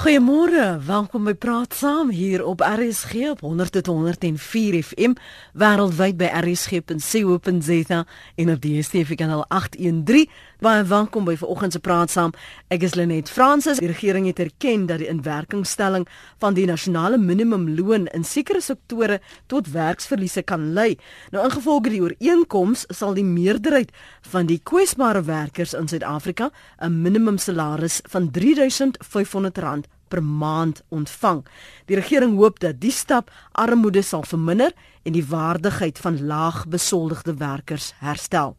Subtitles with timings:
[0.00, 5.12] Goeiemôre, welkom by Praat Saam hier op RSG op 100.104 FM
[5.52, 7.98] wêreldwyd by rsg.co.za
[8.40, 10.24] en op die DSTV kanaal 813.
[10.64, 12.32] Baie welkom by vanoggend se Praat Saam.
[12.72, 13.76] Ek is Lenet Fransis.
[13.80, 16.08] Die regering het erken dat die inwerkingstelling
[16.40, 19.20] van die nasionale minimumloon in sekere sektore
[19.52, 20.94] tot werksverliese kan lei.
[21.28, 23.92] Nou ingevolge die ooreenkoms sal die meerderheid
[24.32, 31.44] van die kwesbare werkers in Suid-Afrika 'n minimumsalaris van R3500 per maand ontvang.
[31.86, 34.74] Die regering hoop dat die stap armoede sal verminder
[35.06, 38.56] en die waardigheid van laagbesoldigde werkers herstel.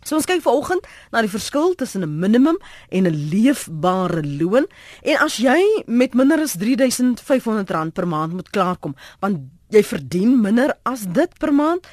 [0.00, 2.56] So ons kyk vanoggend na die verskil tussen 'n minimum
[2.88, 4.66] en 'n leefbare loon
[5.02, 10.74] en as jy met minder as R3500 per maand moet klaarkom, want jy verdien minder
[10.84, 11.86] as dit per maand,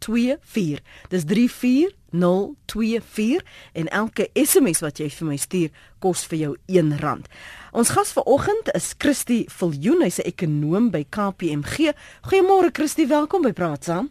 [0.00, 0.80] 024.
[1.08, 5.68] Dis 34024 en elke SMS wat jy vir my stuur
[6.02, 7.24] kos vir jou R1.
[7.72, 11.92] Ons gas vanoggend is Christie Viljoen, hy's 'n ekonoom by KPMG.
[12.28, 14.10] Goeiemôre Christie, welkom by Praat Saam.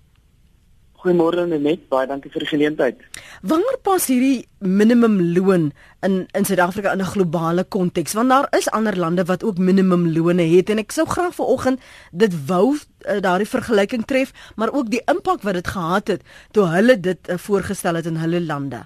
[1.00, 3.03] Goeiemôre net, baie dankie vir die geleentheid.
[3.47, 5.69] Wanneer pas hierdie minimumloon
[6.03, 8.14] in in Suid-Afrika in 'n globale konteks?
[8.14, 11.80] Want daar is ander lande wat ook minimumlone het en ek sou graag vanoggend
[12.11, 16.67] dit wou uh, daardie vergelyking tref, maar ook die impak wat dit gehad het toe
[16.67, 18.84] hulle dit uh, voorgestel het in hulle lande.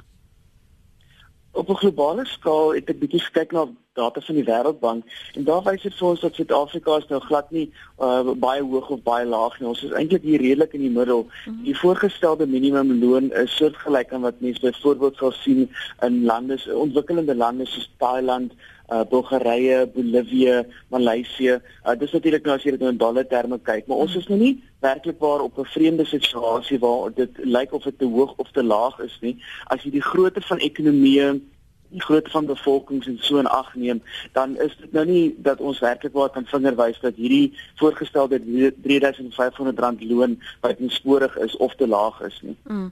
[1.52, 5.03] Op 'n globale skaal het ek bietjie gekyk na data van die Wêreldbank
[5.38, 7.66] en daar wys dit vir ons dat Suid-Afrika is nou glad nie
[8.02, 9.69] uh, baie hoog of baie laag nie.
[9.69, 11.27] Ons is eintlik hier redelik in die middel.
[11.45, 11.63] Mhm.
[11.67, 15.67] Die voorgestelde minimumloon is soortgelyk aan wat mense byvoorbeeld sal sien
[16.02, 18.58] in lande, ontwikkelende lande soos Thailand,
[18.89, 21.59] uh, Bulgarië, Bolivia, Maleisië.
[21.86, 24.27] Uh, dis natuurlik nou as jy dit nou in dollar terme kyk, maar ons is
[24.32, 28.33] nou nie werklik waar op 'n vreemde situasie waar dit lyk of dit te hoog
[28.37, 29.37] of te laag is nie.
[29.70, 31.52] As jy die grootte van ekonomieë
[31.93, 34.02] die grootte van bevolkings en so in ag neem,
[34.37, 40.08] dan is dit nou nie dat ons werklik waar kan vingerwys dat hierdie voorgestelde R3500
[40.09, 42.58] loon wat onsporig is of te laag is nie.
[42.67, 42.92] Mm.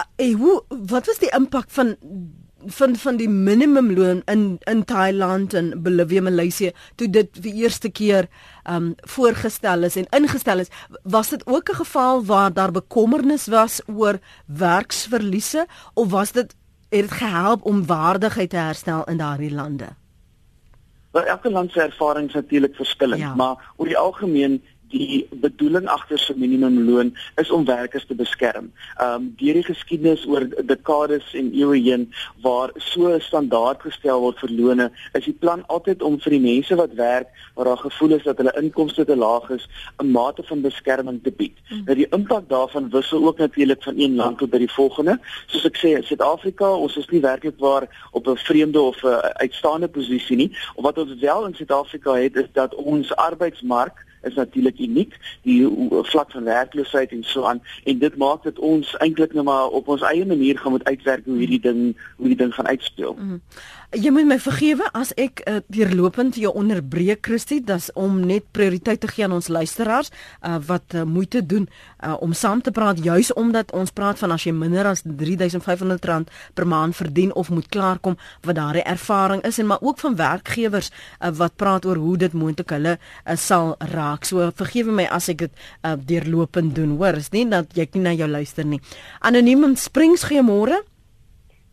[0.00, 1.96] Uh, hoe wat was die impak van
[2.66, 8.28] van van die minimumloon in in Thailand en Bolivia Maleisië toe dit vir eerste keer
[8.68, 13.80] um voorgestel is en ingestel is was dit ook 'n geval waar daar bekommernis was
[13.86, 16.54] oor werksverliese of was dit
[16.90, 19.88] het dit gehelp om waardigheid te herstel in daardie lande?
[21.10, 23.34] Wel elke land se ervarings natuurlik verskillend, ja.
[23.34, 28.72] maar oor die algemeen die bedoeling agter so minimumloon is om werkers te beskerm.
[28.98, 32.08] Ehm um, deur die geskiedenis oor dekades en eeue heen
[32.42, 36.40] waar so 'n standaard gestel word vir lone, is die plan altyd om vir die
[36.40, 39.68] mense wat werk waar daar gevoel is dat hulle inkomste te laag is,
[40.02, 41.56] 'n mate van beskerming te bied.
[41.68, 41.84] Mm.
[41.84, 45.18] Nou die impak daarvan wissel ook natuurlik van een land tot by die volgende.
[45.46, 49.88] Soos ek sê, Suid-Afrika, ons is nie werklik waar op 'n vreemde of 'n uitstaande
[49.88, 50.56] posisie nie.
[50.74, 55.68] Of wat ons wel in Suid-Afrika het is dat ons arbeidsmark is natuurlik uniek die
[56.02, 59.88] vlak van werkloosheid en so aan en dit maak dit ons eintlik net maar op
[59.88, 63.12] ons eie manier gaan moet uitwerk hoe hierdie ding hoe die ding gaan uitspeel.
[63.12, 63.40] Mm -hmm.
[63.90, 69.00] Jy moet my vergewe as ek uh, deurlopend jou onderbreek Christie, dis om net prioriteit
[69.02, 73.02] te gee aan ons luisteraars uh, wat uh, moeite doen uh, om saam te praat
[73.02, 77.66] juis omdat ons praat van as jy minder as R3500 per maand verdien of moet
[77.66, 78.14] klaarkom
[78.46, 82.32] wat daardie ervaring is en maar ook van werkgewers uh, wat praat oor hoe dit
[82.46, 84.22] moontlik hulle uh, sal raak.
[84.22, 88.06] So vergewe my as ek dit uh, deurlopend doen, hoor, is nie dat jy nie
[88.06, 88.78] na jou luister nie.
[89.18, 90.84] Anoniem Springs goeiemôre.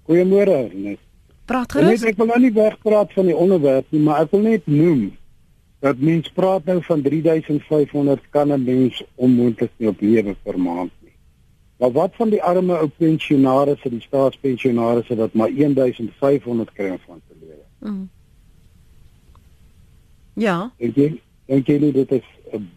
[0.09, 0.63] Goeiemôre.
[0.73, 1.06] Net.
[1.47, 2.03] Praat gerus.
[2.03, 5.07] Ek wil nou nie wegpraat van die onderwerp nie, maar ek wil net noem
[5.85, 10.91] dat mens praat nou van 3500 kan 'n mens onmoontlik nie op lewe per maand
[11.01, 11.13] nie.
[11.79, 17.21] Maar wat van die arme ou pensionaars, die staatspensionaars wat maar 1500 kry om van
[17.27, 17.65] te lewe?
[17.79, 18.09] Mm.
[20.33, 20.71] Ja.
[20.77, 22.25] Ek dink dink jy nie dit is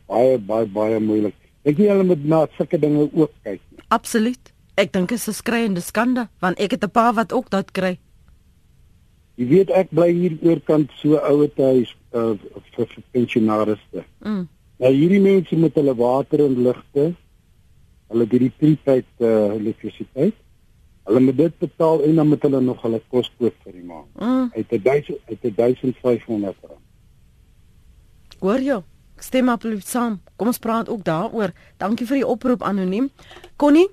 [0.07, 1.35] baie baie baie moeilik.
[1.63, 3.61] Ek dink hulle moet na sulke dinge ook kyk.
[3.89, 4.53] Absoluut.
[4.75, 7.71] Ek dink dit is 'n skreiende skande want ek het 'n pa wat ook dit
[7.73, 7.99] kry.
[9.41, 12.35] Jy weet ek bly hier oorkant so ouer huis uh,
[12.77, 14.05] vir, vir pensionaarste.
[14.21, 14.43] Mm.
[14.85, 17.07] Nou hierdie mense met hulle water en ligte,
[18.13, 20.37] hulle het hierdie prepaid uh, elektrisiteit.
[21.09, 24.11] Hulle moet dit betaal en dan moet hulle nog hulle kos koop vir die maand.
[24.21, 24.51] Mm.
[24.59, 26.85] Uit 1000 uit 1500 rand.
[28.45, 28.83] Hoor jou.
[29.17, 30.21] Ek stem absoluut saam.
[30.37, 31.55] Kom ons praat ook daaroor.
[31.81, 33.09] Dankie vir die oproep anoniem.
[33.61, 33.89] Connie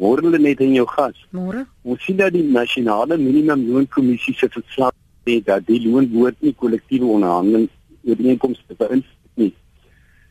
[0.00, 1.16] Môre lê net in jou gas.
[1.30, 1.66] Môre.
[1.84, 4.94] Ons sien dat die nasionale minimumloonkommissie se verslag
[5.28, 7.68] sê dat die loonwoord nie kollektiewe onderhandeling
[8.08, 9.52] ooreenkomste beïnvloed nie.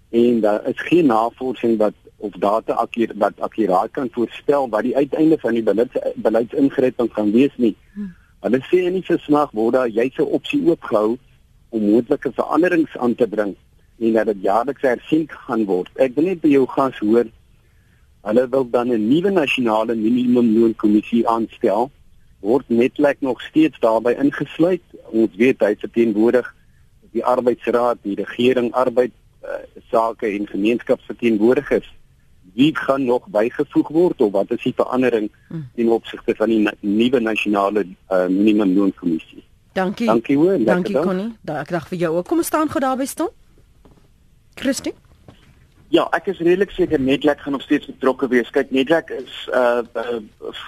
[0.09, 4.95] En daar is geen navorsing wat of data akkurat wat akkuraat kan voorspel wat die
[4.95, 7.75] uiteinde van die beleids beleidsingryping gaan wees nie.
[7.93, 8.09] Hm.
[8.41, 11.17] Hulle sê in die verslag word daar jy se opsie oopgehou
[11.69, 13.53] om moontlike veranderings aan te bring
[13.99, 15.93] en dat dit jaarliks hersien gaan word.
[15.95, 17.29] Ek wil net by jou gas hoor
[18.21, 21.91] hulle wil dan 'n nuwe nasionale minimumloonkommissie aanstel.
[22.39, 24.81] Word netlek nog steeds daarbey ingesluit?
[25.11, 26.55] Ons weet hy verteenwoordig
[27.11, 29.11] die arbeidsraad, die regering arbeid
[29.43, 29.49] uh,
[29.89, 31.89] sake en gemeenskapsverteenwoordigers.
[32.53, 35.61] Wie gaan nog bygevoeg word of wat is die verandering hm.
[35.75, 39.43] ten opsigte van die nuwe nasionale uh, minimumloonkommissie?
[39.73, 40.07] Dankie.
[40.07, 40.63] Dankie hoor.
[40.63, 41.35] Dankie Connie.
[41.41, 42.27] Daai ek dag vir jou ook.
[42.27, 43.29] Kom staan gou daar by staan.
[44.59, 44.93] Christie.
[45.89, 48.49] Ja, ek is redelik seker Netlek gaan nog steeds betrokke wees.
[48.53, 50.19] Kyk, Netlek is uh, uh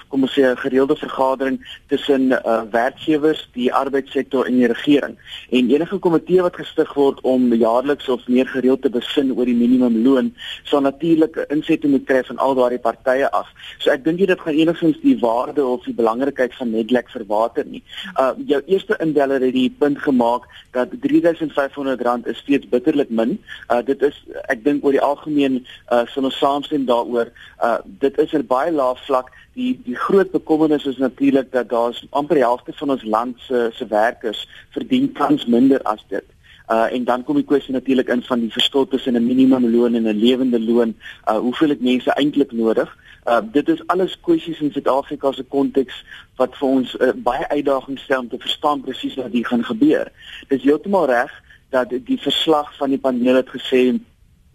[0.10, 1.60] kom ons sê 'n gereelde vergadering
[1.94, 5.14] tussen uh werkgewers, die arbeidssektor en die regering.
[5.52, 9.56] En enige komitee wat gestig word om jaarliks of meer gereeld te besin oor die
[9.56, 10.34] minimumloon,
[10.64, 13.48] sal natuurlik 'n insetting moet kry van al daardie partye af.
[13.78, 17.66] So ek dink jy dit gaan enigstens die waarde of die belangrikheid van Netlek verwater
[17.66, 17.84] nie.
[18.18, 23.38] Uh jou eerste indeller het die punt gemaak dat R3500 is steeds bitterlik min.
[23.70, 27.32] Uh dit is ek dink oor die algemeen uh, sal ons saamstem daaroor.
[27.64, 29.32] Uh, dit is 'n baie lae vlak.
[29.54, 33.70] Die die groot bekommernis is natuurlik dat daar's amper die helfte van ons land se
[33.74, 36.28] se werkers verdien tans minder as dit.
[36.72, 40.08] Uh, en dan kom die kwessie natuurlik in van die verskil tussen 'n minimumloon en
[40.08, 40.96] 'n lewende loon.
[41.30, 42.98] Uh, hoeveel het mense eintlik nodig?
[43.26, 46.04] Uh, dit is alles kwessies in Suid-Afrika se konteks
[46.36, 50.12] wat vir ons uh, baie uitdagings stel om te verstaan presies wat hier gaan gebeur.
[50.48, 54.00] Dis heeltemal reg dat die verslag van die paneel het gesê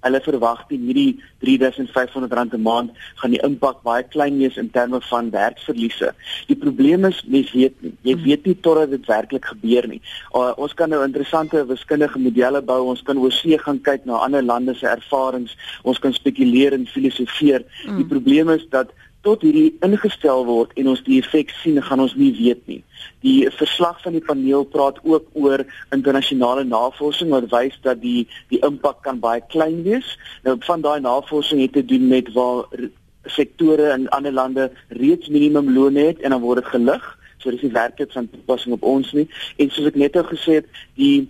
[0.04, 5.00] Hulle verwag die hierdie R3500 'n maand gaan die impak baie klein wees in terme
[5.00, 6.12] van werksverliese.
[6.48, 7.94] Die probleem is mens weet nie.
[8.02, 10.00] Jy weet nie totdat dit werklik gebeur nie.
[10.34, 12.86] Uh, ons kan nou interessante wiskundige modelle bou.
[12.92, 15.56] Ons kan oor see gaan kyk na ander lande se ervarings.
[15.82, 17.64] Ons kan spekuleer en filosofeer.
[17.84, 18.08] Die mm.
[18.08, 18.92] probleem is dat
[19.26, 22.80] tot hierdie ingestel word en ons die effek sien, gaan ons nie weet nie.
[23.26, 25.64] Die verslag van die paneel praat ook oor
[25.94, 30.14] internasionale navorsing wat wys dat die die impak kan baie klein wees.
[30.46, 32.70] Nou van daai navorsing het te doen met waar
[33.26, 37.06] sektore in ander lande reeds minimumloon het en dan word dit gelig.
[37.38, 39.26] So dis nie werklik van toepassing op ons nie.
[39.58, 41.26] En soos ek net nou gesê het, die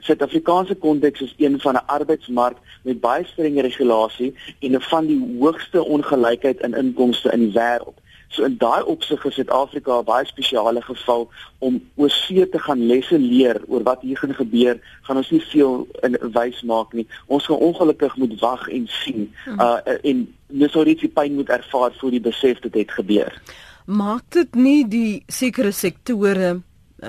[0.00, 5.36] Suid-Afrikaanse konteks is een van 'n arbeidsmark met baie strenge regulasie en een van die
[5.38, 7.98] hoogste ongelykheid in inkomste in die wêreld.
[8.30, 13.18] So in daai opsig is Suid-Afrika 'n baie spesiale geval om oorsee te gaan lesse
[13.18, 17.06] leer oor wat hier gaan gebeur, gaan ons nie veel in wys maak nie.
[17.26, 19.34] Ons gaan ongelukkig moet wag en sien.
[19.44, 19.60] Hmm.
[19.60, 23.42] Uh en dis sou dit pyn moet ervaar voor die besef dit het gebeur.
[23.86, 26.60] Maak dit nie die sekere sektore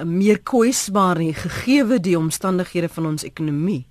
[0.06, 3.86] meer kwesbaar nie gegee die omstandighede van ons ekonomie.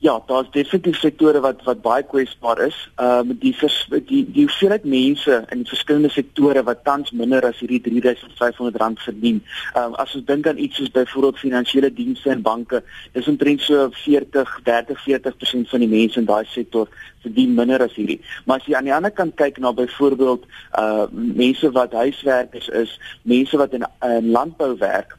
[0.00, 2.76] Ja, daar's definitief sektore wat wat baie kwesbaar is.
[2.96, 7.58] Ehm um, die vers, die die hoeveelheid mense in verskillende sektore wat tans minder as
[7.58, 9.42] hierdie R3500 verdien.
[9.74, 13.60] Ehm um, as ons dink aan iets soos byvoorbeeld finansiële dienste en banke, is omtrent
[13.60, 16.88] so 40, 30, 40% van die mense in daai sektor
[17.26, 18.20] verdien minder as hierdie.
[18.46, 20.46] Maar as jy aan die ander kant kyk na byvoorbeeld
[20.78, 25.18] uh mense wat huiswerkers is, mense wat in, in landbou werk,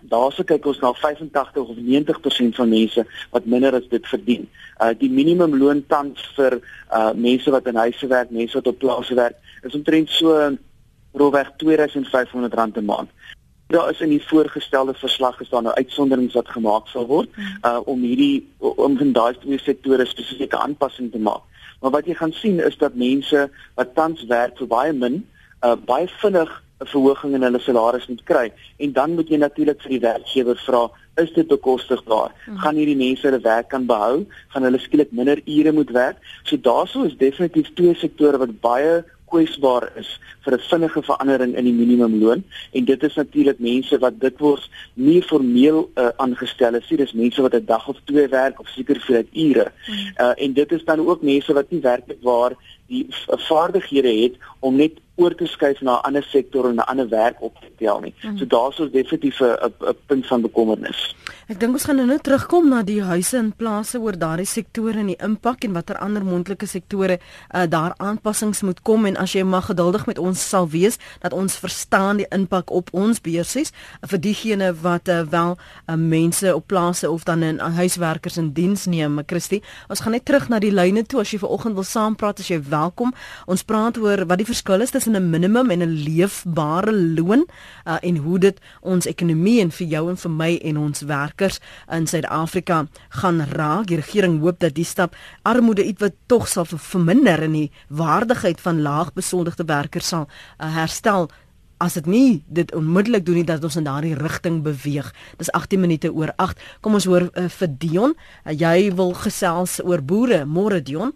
[0.00, 4.48] daarse kyk ons na 85 of 90% van mense wat minder as dit verdien.
[4.78, 9.14] Uh die minimumloon tans vir uh mense wat in huise werk, mense wat op plase
[9.14, 10.56] werk, is omtrent so
[11.12, 13.10] roweg R2500 'n maand.
[13.68, 17.28] Daar is in die voorgestelde verslag is daar nou uitsonderings wat gemaak sal word
[17.64, 21.42] uh om hierdie om in daai twee sektore spesifieke aanpassing te maak.
[21.80, 25.26] Maar wat jy gaan sien is dat mense wat tans werk vir baie min,
[25.62, 28.52] uh baie vinnig 'n verhoging in hulle salaris moet kry.
[28.78, 32.30] En dan moet jy natuurlik vir die werkgewer vra is dit bekostigbaar?
[32.44, 32.58] Hmm.
[32.58, 34.26] gaan hierdie mense hulle werk kan behou?
[34.48, 36.16] Gaan hulle skielik minder ure moet werk?
[36.44, 40.08] So daaroor is definitief twee sektore wat baie kwesbaar is
[40.44, 42.44] vir 'n vinnige verandering in die minimumloon.
[42.72, 46.98] En dit is natuurlik mense wat dikwels nie formeel uh, aangestel is nie.
[46.98, 49.72] Dis mense wat 'n dag of twee werk of seker vir ure.
[50.16, 52.56] Uh, en dit is dan ook mense wat nie werklik waar
[52.88, 53.06] die
[53.48, 57.42] vaardighede het om net oor te skuif na 'n ander sektor en 'n ander werk
[57.42, 58.14] op te tel nie.
[58.22, 58.38] Mm.
[58.38, 61.14] So daar's ons definitief 'n punt van bekommernis.
[61.48, 65.06] Ek dink ons gaan nou terugkom na die huise en plase oor daardie sektore en
[65.06, 69.42] die impak en watter ander mondelike sektore uh, daar aanpassings moet kom en as jy
[69.42, 74.08] mag geduldig met ons sal wees dat ons verstaan die impak op ons beursies uh,
[74.08, 78.52] vir diegene wat uh, wel uh, mense op plase of dan in uh, huiswerkers in
[78.52, 79.20] diens neem.
[79.26, 82.48] Christie, ons gaan net terug na die lyne toe as jy vanoggend wil saampraat as
[82.48, 83.12] jy welkom.
[83.46, 87.46] Ons praat oor wat die verskil is tussen 'n minimum en 'n leefbare loon
[87.86, 91.60] uh, en hoe dit ons ekonomie en vir jou en vir my en ons werkers
[91.90, 93.86] in Suid-Afrika gaan raak.
[93.86, 98.82] Die regering hoop dat die stap armoede ietwat tog sal verminder en die waardigheid van
[98.82, 100.28] laagbesoldigde werkers sal
[100.60, 101.28] uh, herstel
[101.78, 105.12] as dit nie dit onmiddellik doen nie dat ons in daardie rigting beweeg.
[105.38, 106.58] Dis 18 minute oor 8.
[106.80, 108.14] Kom ons hoor uh, vir Dion.
[108.44, 110.44] Uh, jy wil gesels oor boere.
[110.44, 111.14] Môre Dion.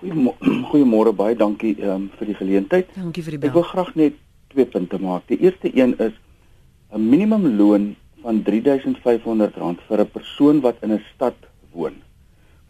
[0.70, 2.92] Goeiemôre baie dankie um, vir die geleentheid.
[2.96, 3.50] Dankie vir die bel.
[3.50, 4.20] Ek wil graag net
[4.52, 5.26] twee punte maak.
[5.28, 6.14] Die eerste een is
[6.92, 11.36] 'n minimumloon van R3500 vir 'n persoon wat in 'n stad
[11.72, 12.00] woon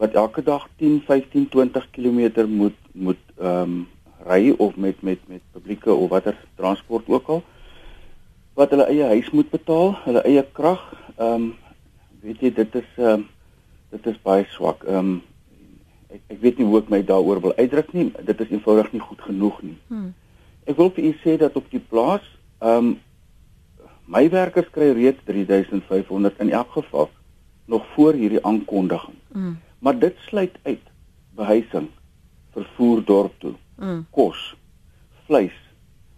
[0.00, 3.88] wat elke dag 10, 15, 20 km moet moet ehm um,
[4.26, 7.42] ry of met met met publieke of watter transport ook al
[8.54, 10.80] wat hulle eie huis moet betaal, hulle eie krag.
[11.16, 11.54] Ehm um,
[12.20, 13.26] weet jy dit is ehm um,
[13.90, 14.84] dit is baie swak.
[14.84, 15.22] Ehm um,
[16.14, 18.10] ek ek weet nie hoe ek my daaroor wil uitdruk nie.
[18.26, 19.76] Dit is eenvoudig nie goed genoeg nie.
[19.88, 20.10] Hmm.
[20.66, 22.26] Ek wil vir u sê dat op die plaas,
[22.60, 22.98] ehm um,
[24.10, 27.10] my werkers kry reeds 3500 in elk geval
[27.70, 29.14] nog voor hierdie aankondiging.
[29.32, 29.58] Hmm.
[29.78, 30.82] Maar dit sluit uit
[31.38, 31.86] behuising,
[32.52, 34.06] vervoer dorp toe, hmm.
[34.10, 34.56] kos,
[35.28, 35.54] vleis,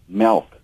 [0.05, 0.57] melk,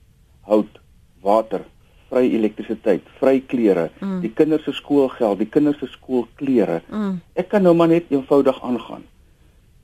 [0.49, 0.81] hout,
[1.21, 1.67] water,
[2.09, 4.19] vry elektrisiteit, vry klere, mm.
[4.23, 6.79] die kinders se skoolgeld, die kinders se skoolklere.
[6.89, 7.19] Mm.
[7.37, 9.05] Ek kan nou maar net eenvoudig aangaan.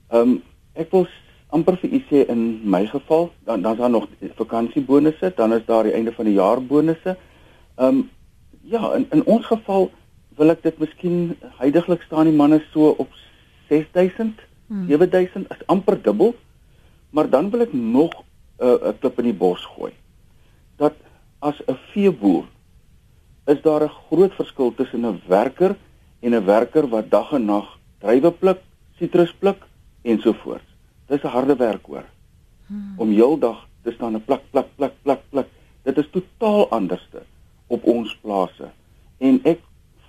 [0.09, 0.43] Ehm um,
[0.73, 1.07] ek wil
[1.55, 5.83] amper vir u sê in my geval, dan dan's daar nog vakansiebonusse, dan is daar
[5.83, 7.17] die einde van die jaar bonusse.
[7.75, 8.09] Ehm um,
[8.61, 9.91] ja, in in ons geval
[10.37, 13.09] wil ek dit miskien heidaglik staan die manne so op
[13.69, 14.87] 6000, hmm.
[14.87, 16.35] 7000 is amper dubbel.
[17.09, 18.11] Maar dan wil ek nog
[18.59, 19.93] 'n uh, klip in die bos gooi.
[20.77, 20.93] Dat
[21.39, 22.45] as 'n veeboer
[23.45, 25.75] is daar 'n groot verskil tussen 'n werker
[26.19, 28.59] en 'n werker wat dag en nag druiwe pluk,
[28.99, 29.67] sitrus pluk
[30.05, 30.69] ensovoorts.
[31.09, 32.05] Dis 'n harde werk hoor.
[32.67, 32.93] Hmm.
[32.97, 35.47] Om heeldag te staan en plak plak plak plak plak.
[35.83, 37.21] Dit is totaal anderste
[37.67, 38.69] op ons plase.
[39.17, 39.59] En ek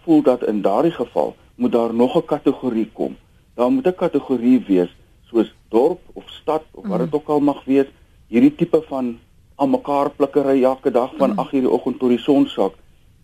[0.03, 3.17] voel dat in daardie geval moet daar nog 'n kategorie kom.
[3.55, 7.19] Daar moet 'n kategorie wees soos dorp of stad of wat dit hmm.
[7.19, 7.87] ook al mag wees,
[8.29, 9.19] hierdie tipe van
[9.55, 11.61] aan mekaar plikkery elke dag van 8:00 hmm.
[11.61, 12.75] die oggend tot die son sak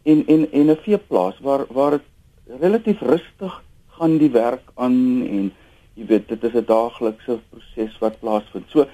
[0.02, 2.06] en en en 'n veeplaas waar waar dit
[2.60, 5.52] relatief rustig gaan die werk aan en
[5.94, 8.64] jy weet dit is 'n daaglikse proses wat plaasvind.
[8.68, 8.86] So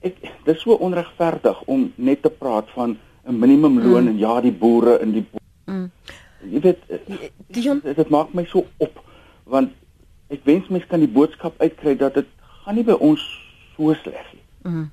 [0.00, 4.08] ek dis so onregverdig om net te praat van 'n minimumloon mm.
[4.08, 5.26] en ja die boere in die
[5.64, 5.90] mm.
[6.50, 6.78] jy weet
[7.46, 9.02] Dion dit, dit maak my so op
[9.44, 9.70] want
[10.28, 12.26] ek wens mense kan die boodskap uitkry dat dit
[12.64, 13.22] gaan nie by ons
[13.76, 14.42] so sleg nie.
[14.62, 14.90] Mm.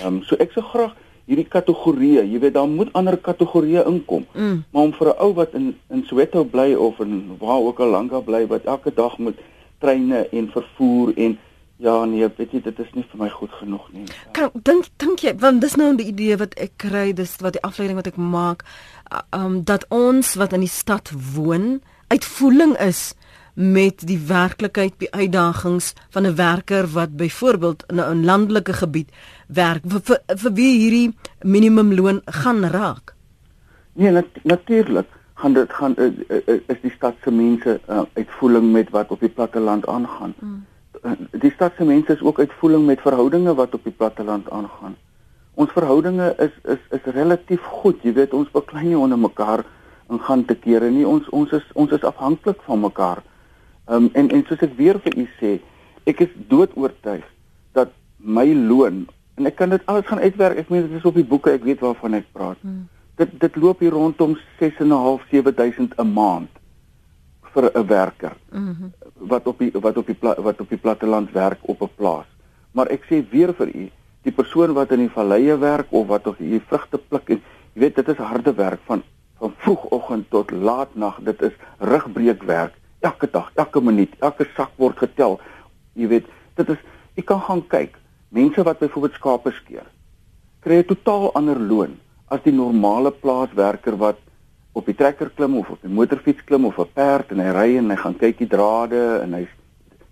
[0.00, 0.94] Ehm um, so ek sou graag
[1.28, 4.24] hierdie kategorieë, jy weet daar moet ander kategorieë inkom.
[4.34, 4.64] Mm.
[4.72, 7.94] Maar om vir 'n ou wat in in Soweto bly of in waar ook al
[7.96, 9.38] lank daar bly wat elke dag moet
[9.82, 11.38] treine en vervoer en
[11.82, 14.04] ja nee, weet jy dit is nie vir my goed genoeg nie.
[14.36, 17.64] Kan dink dink jy want dis nou die idee wat ek kry, dis wat die
[17.66, 18.62] afleiding wat ek maak,
[19.10, 21.80] uh, um dat ons wat in die stad woon,
[22.12, 23.12] uitvoering is
[23.54, 29.10] met die werklikheid, die uitdagings van 'n werker wat byvoorbeeld in 'n landelike gebied
[29.48, 33.14] werk vir, vir, vir wie hierdie minimumloon gaan raak.
[33.92, 35.06] Nee, nat natuurlik
[35.42, 39.20] gaan dit gaan uh, uh, is die stad se mense uh, uitvoering met wat op
[39.20, 40.34] die platteland aangaan.
[40.38, 40.66] Mm.
[41.42, 44.94] Die stad se mense is ook uitvoering met verhoudinge wat op die platteland aangaan.
[45.54, 47.98] Ons verhoudinge is is is relatief goed.
[48.06, 49.64] Jy weet ons beklei nie onder mekaar
[50.08, 51.06] en gaan te kere nie.
[51.06, 53.24] Ons ons is ons is afhanklik van mekaar.
[53.90, 55.56] Ehm um, en en soos ek weer vir u sê,
[56.06, 57.26] ek is doodoortuig
[57.74, 60.62] dat my loon en ek kan dit alles gaan uitwerk.
[60.62, 62.60] Ek meen dit is op die boeke, ek weet waarvan ek praat.
[62.62, 62.90] Mm
[63.22, 66.50] dit dit loop hier rondom 6.5 7000 'n maand
[67.52, 68.36] vir 'n werker.
[68.50, 68.68] Mhm.
[68.68, 68.92] Mm
[69.32, 72.26] wat op die wat op die wat op die platteland werk op 'n plaas.
[72.72, 73.90] Maar ek sê weer vir u,
[74.22, 77.80] die persoon wat in die valleie werk of wat op hier vrugte pluk en jy
[77.80, 79.02] weet dit is harde werk van
[79.38, 81.18] van vroegoggend tot laatnag.
[81.22, 85.40] Dit is rugbreekwerk elke dag, elke minuut, elke sak word getel.
[85.92, 86.78] Jy weet, dit is
[87.14, 87.98] jy kan gaan kyk.
[88.28, 89.86] Mense wat byvoorbeeld skape skeer,
[90.60, 91.98] kry 'n totaal ander loon
[92.32, 94.20] as die normale plaaswerker wat
[94.72, 97.76] op die trekker klim of op die motorfiets klim of 'n perd en hy ry
[97.76, 99.46] en hy gaan kyk die drade en hy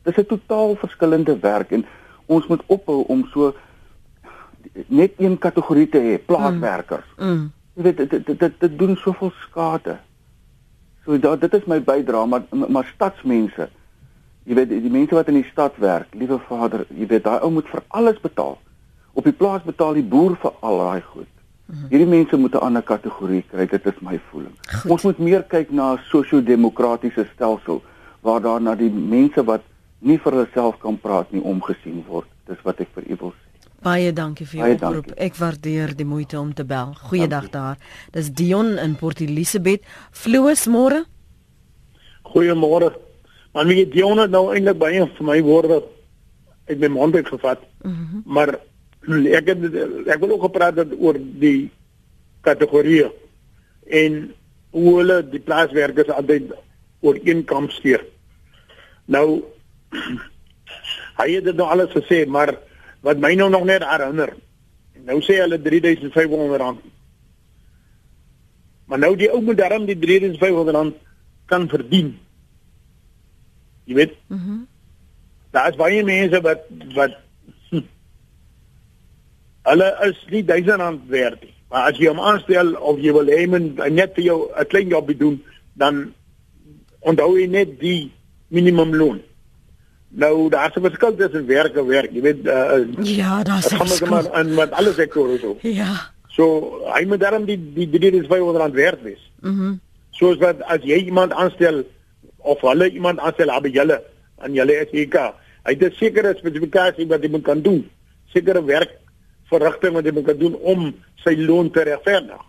[0.05, 1.87] dis 'n totaal verskillende werk en
[2.27, 3.55] ons moet ophou om so
[4.87, 7.09] net een kategorie te hê, plaaswerkers.
[7.17, 7.27] Mm.
[7.27, 7.53] Mm.
[7.75, 9.99] Jy weet dit dit dit, dit doen soveel skade.
[11.05, 13.69] So da, dit is my bydrae, maar maar stadsmense.
[14.45, 17.51] Jy weet die mense wat in die stad werk, liewe Vader, jy weet daai ou
[17.51, 18.59] moet vir alles betaal.
[19.13, 21.31] Op die plaas betaal die boer vir al daai goed.
[21.71, 21.87] Mhm.
[21.89, 24.55] Hierdie mense moet 'n ander kategorie kry, dit is my voeling.
[24.83, 24.91] Goed.
[24.91, 27.83] Ons moet meer kyk na 'n sosio-demokratiese stelsel
[28.21, 29.63] waar daar na die mense wat
[29.99, 32.27] nie vir hulself kan praat nie omgesien word.
[32.47, 33.51] Dis wat ek vir u wil sê.
[33.83, 35.13] Baie dankie vir jou oproep.
[35.17, 36.95] Ek waardeer die moeite om te bel.
[37.09, 37.77] Goeiedag daar.
[38.13, 39.87] Dis Dion in Port Elizabeth.
[40.11, 41.05] Floos môre.
[42.23, 42.93] Goeiemôre.
[43.53, 45.83] Maar wie Dion het nou eintlik baie vir my woorde
[46.69, 47.59] uit my mond uit gevat.
[47.83, 48.23] Mm -hmm.
[48.25, 48.59] Maar
[49.09, 49.63] ek het
[50.07, 51.71] ek wil ook gepraat het oor die
[52.45, 53.09] kategorieë
[54.03, 54.19] en
[54.71, 56.53] hoe hulle die plaaswerkers altyd
[57.01, 58.05] oor een kamp steur.
[59.11, 59.43] Nou
[61.21, 62.55] hy het dit nou alles gesê, maar
[63.01, 64.35] wat my nou nog net herinner.
[65.05, 66.81] Nou sê hulle 3500 rand.
[68.91, 70.97] Maar nou die ou moet darm die 3500 rand
[71.51, 72.19] kan verdien.
[73.85, 74.19] Jy weet?
[74.29, 74.51] Mhm.
[74.51, 74.67] Mm
[75.51, 76.61] Daar is baie mense wat
[76.95, 77.17] wat
[79.71, 81.55] hulle is nie 1000 rand werd nie.
[81.71, 84.89] Maar as jy hom aanstel of jy wil hê men net vir jou 'n klein
[84.89, 85.43] job doen,
[85.75, 86.13] dan
[87.01, 88.13] onthou jy net die
[88.49, 89.21] minimumloon.
[90.11, 94.11] Nou daar's 'n verskil tussen werk en werk, jy weet uh, Ja, daar's 'n verskil.
[94.11, 95.57] Maar en met alle sektore so.
[95.63, 96.11] Ja.
[96.29, 96.45] So,
[96.95, 99.31] hy moet daarom die die die is 500 rand werd wees.
[99.41, 99.55] Mhm.
[99.55, 101.85] Mm Soos wat as jy iemand aanstel
[102.37, 104.03] of hulle iemand aanstel by julle
[104.39, 105.15] aan julle SEK,
[105.65, 107.89] hy het 'n sekere spesifikasie wat hy moet kan doen.
[108.35, 108.91] Sekere werk
[109.51, 110.87] verrigting wat hy moet doen om
[111.25, 112.47] sy loon te regverdig.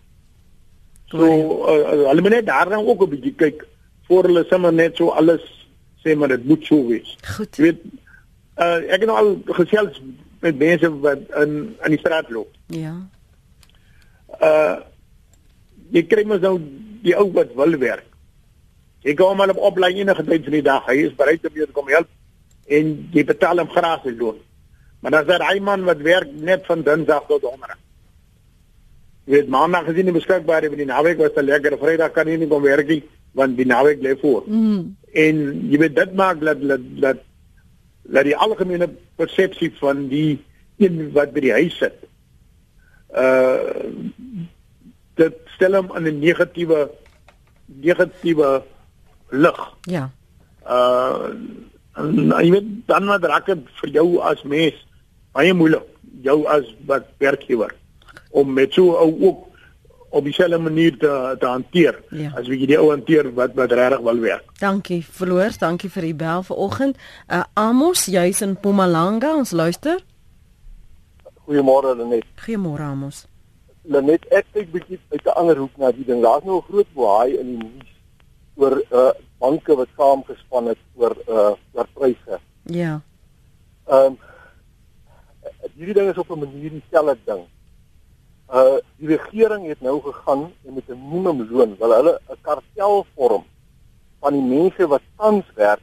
[1.11, 1.27] So,
[1.67, 3.65] uh, hulle moet net daarna ook 'n bietjie kyk
[4.07, 5.43] voor hulle sommer net so alles
[6.03, 7.17] sê maar dit moet so wees.
[7.35, 7.55] Goed.
[7.55, 7.81] Jy weet
[8.57, 10.01] uh, ek het nou al gesels
[10.41, 12.53] met mense wat in in die straat loop.
[12.67, 12.95] Ja.
[14.41, 14.79] Uh
[15.91, 16.55] jy kry mos nou
[17.03, 18.07] die ou wat wil werk.
[19.03, 20.85] Jy kom maar op oplei enige tyd van die dag.
[20.87, 22.07] Hy is bereid om jou te kom help
[22.71, 24.39] en jy betaal hom gratis loon.
[25.01, 27.77] Maar dan is daar 'n man wat werk net van Dinsdag tot Donderdag.
[29.23, 32.35] Jy weet maandag gesien nie beskikbaar nie, die naweek was 'n lekker Vrydag kan hy
[32.35, 34.43] nie kom werk nie want die naweek lê voor.
[34.45, 34.95] Mm.
[35.13, 35.35] En
[35.71, 37.17] jy weet dit maak dat dat dat
[38.01, 40.41] dat die algemene persepsie van die
[40.77, 41.97] een wat by die huis sit.
[43.13, 43.87] Uh
[45.15, 46.89] dit stel hom in 'n negatiewe
[47.65, 48.63] negatiewe
[49.29, 49.61] lig.
[49.81, 50.11] Ja.
[50.65, 51.29] Uh
[51.95, 54.87] en jy weet dan wat raak dit vir jou as mens
[55.31, 55.87] baie moeilik
[56.21, 57.73] jou as wat werkgewer
[58.31, 59.47] om met so ook
[60.11, 62.31] op dieselfde manier te te hanteer ja.
[62.35, 64.47] as wie die ou hanteer wat wat regtig wel werk.
[64.59, 66.97] Dankie verloor, dankie vir die bel vanoggend.
[67.27, 70.01] Uh, Amos, jy's in Mpumalanga, ons luister.
[71.47, 72.27] Goeiemôre Lenet.
[72.43, 73.25] Goeiemôre Amos.
[73.87, 76.21] Lenet, ek kyk bietjie uit 'n ander hoek na die ding.
[76.21, 77.91] Daar's nou 'n groot boei in die nuus
[78.55, 82.39] oor uh banke wat saamgespan het oor uh oor pryse.
[82.63, 83.01] Ja.
[83.87, 84.17] Ehm um,
[85.75, 87.43] hierdie ding is op 'n manier dieselfde ding
[88.51, 93.43] uh die regering het nou gegaan en met 'n minimumloon wil hulle 'n kartel vorm
[94.19, 95.81] van die mense wat tans werk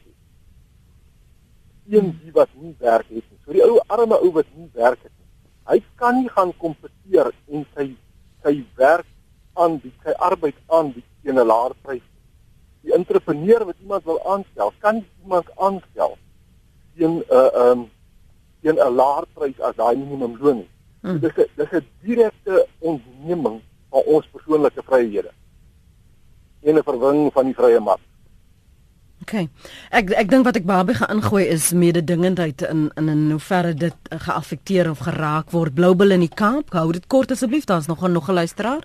[1.89, 3.39] een die wat nie werk het nie.
[3.45, 5.29] So die ou arme ou wat nie werk het nie.
[5.73, 7.89] Hy kan nie gaan kompeteer en sy
[8.45, 9.09] sy werk
[9.59, 12.05] aan die sy arbeid aan die teen 'n laer prys.
[12.83, 16.19] Die entrepreneur wat iemand wil aanstel, kan iemand aanstel
[16.97, 17.91] teen 'n uh, um
[18.69, 20.71] teen 'n laer prys as daai minimumloon nie.
[21.03, 21.19] Hmm.
[21.21, 25.33] Dis 'n dis 'n direkte ontneming van ons persoonlike vryhede.
[26.63, 28.05] En 'n verwing van die vrye mark.
[29.23, 29.49] OK.
[29.91, 33.75] Ek ek dink wat ek baie gaan ingooi is mededingendheid in in in hoe ver
[33.77, 35.75] dit geaffekteer of geraak word.
[35.75, 38.83] Bloubil in die Kaap, hou dit kort asseblief, daar's nog 'n nog 'n luisteraar.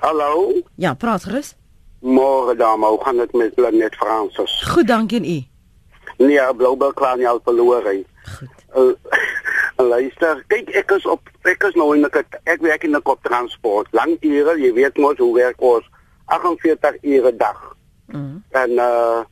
[0.00, 0.52] Hallo?
[0.76, 1.54] Ja, praat gerus.
[2.00, 4.62] Môre dame, hoe gaan dit met Planet Francis?
[4.68, 5.53] Goed, dankie en u.
[6.16, 8.04] Nee, Bloubil kan nie al verloor hy.
[8.38, 8.62] Goed.
[8.74, 8.92] Uh,
[9.92, 13.22] luister, kyk ek is op ek is nou in 'n ek werk in 'n kop
[13.22, 13.88] transport.
[13.92, 15.84] Lang ure, jy weet mos hoe werk ons
[16.26, 17.76] 48 ure dag.
[18.06, 18.42] Mm.
[18.50, 19.22] En uh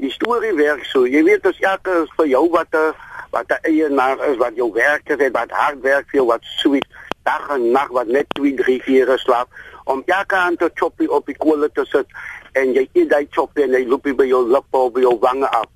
[0.00, 1.04] die storie werk so.
[1.04, 2.94] Jy weet as elke vir jou wat 'n
[3.30, 6.86] wat 'n eienaar is wat jou werk het, wat hard werk vir wat sweet
[7.22, 9.48] dag en nag wat net 2 3 4 slaap
[9.84, 12.06] om elke aan te choppie op die kolle te sit
[12.52, 15.48] en jy eet daai choppie en jy loop by jou lip of by jou wange
[15.48, 15.68] af.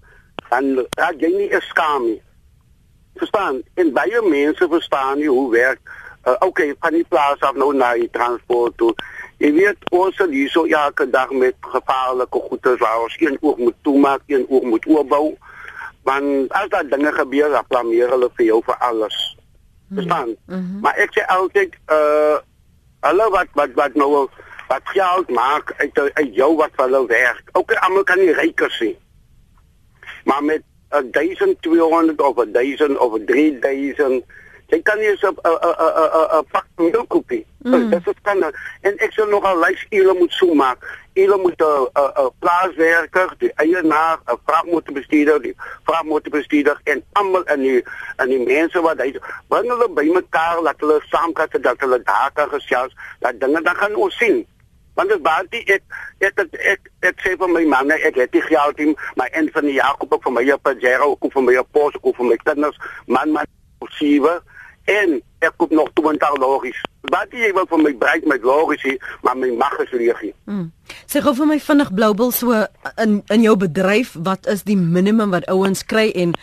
[0.54, 2.20] En raak jy nie skaam nie
[3.14, 5.80] verstaan en baie mense verstaan nie hoe werk
[6.26, 8.90] uh, okay van die plaas af nou na die transport toe
[9.38, 13.60] jy weet ons sal hier so elke dag met gevaarlike goeder waar ons een oog
[13.62, 15.28] moet toemaak een oog moet oopbou
[16.04, 19.16] Want as daar dinge gebeur, dan blameer hulle vir jou vir alles.
[19.88, 19.96] Hmm.
[19.96, 20.28] Verstaan?
[20.28, 20.80] Mm -hmm.
[20.80, 22.36] Maar ek sê altyd uh
[23.00, 24.28] hulle wat wat wat nou
[24.68, 27.42] wat geld maak uit uit jou wat vir hulle werk.
[27.52, 28.96] Ook almal kan nie rykers sien.
[30.24, 30.62] Maar met
[31.10, 34.24] 1200 of 1000 of 3000
[34.72, 37.46] jy kan nie so 'n 'n 'n 'n pak milk koopie.
[37.62, 37.90] Mm.
[37.90, 38.42] Dit is kan
[38.80, 40.78] en ek sal nogal lys hulle moet so maak.
[41.14, 47.60] Hulle moet 'n 'n 'n plaaswerker, die eienaar, 'n vragmotorbestuurder, die vragmotorbestuurder en almal in
[47.60, 47.82] die
[48.22, 49.12] in die mense wat hy
[49.48, 53.62] bring hulle bymekaar laat hulle saam kan sit dat hulle daar kan gesels, dat dinge
[53.62, 54.46] dan gaan ons sien.
[54.94, 55.82] Want dit baie ek
[56.20, 59.50] ek ek ek ek sê vir my man ek het die geld in my en
[59.52, 62.32] van die Jakob ook vir my op Pajero ook vir my op Pos ook vir
[62.32, 63.46] my kinders man man
[63.98, 64.40] siewe
[64.84, 66.80] en ek koop nog 20 logies.
[67.12, 70.22] Wat jy wil vir my breek met logies, maar my mag is leeg.
[70.48, 70.70] Mm.
[71.08, 72.64] Sê gou vir my vinnig Bloubil so
[73.00, 76.34] in in jou bedryf, wat is die minimum wat ouens kry en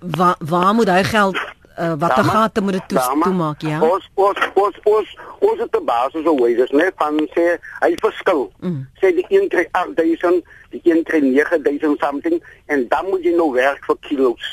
[0.00, 1.38] waar waar moet hy geld
[1.80, 3.80] uh, wat te gate moet dit toe, toemaak, ja?
[3.80, 7.46] Ons ons ons ons ons het die basis of wages, net van sê
[7.80, 8.46] hy verskil.
[8.60, 8.80] Mm.
[9.02, 10.42] Sê die een kry 8000,
[10.74, 14.50] die een kry 9000 something en dan moet jy nou werk vir kilos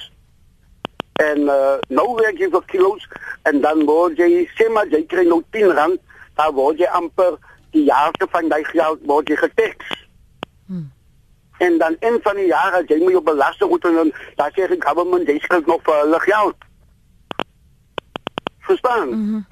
[1.18, 3.06] en uh, nou werk jy vir kilos
[3.50, 6.02] en dan word jy sê maar jy kry nou 10 rand
[6.38, 7.40] dan word jy amper
[7.74, 9.96] die jaarte van daai geld word jy geteks
[10.70, 10.86] hmm.
[11.66, 14.82] en dan in van die jare jy moet jou belasting moet doen dan sê die
[14.86, 16.67] government jy skuld nog vir hulle geld
[18.68, 19.46] verstaan mm -hmm.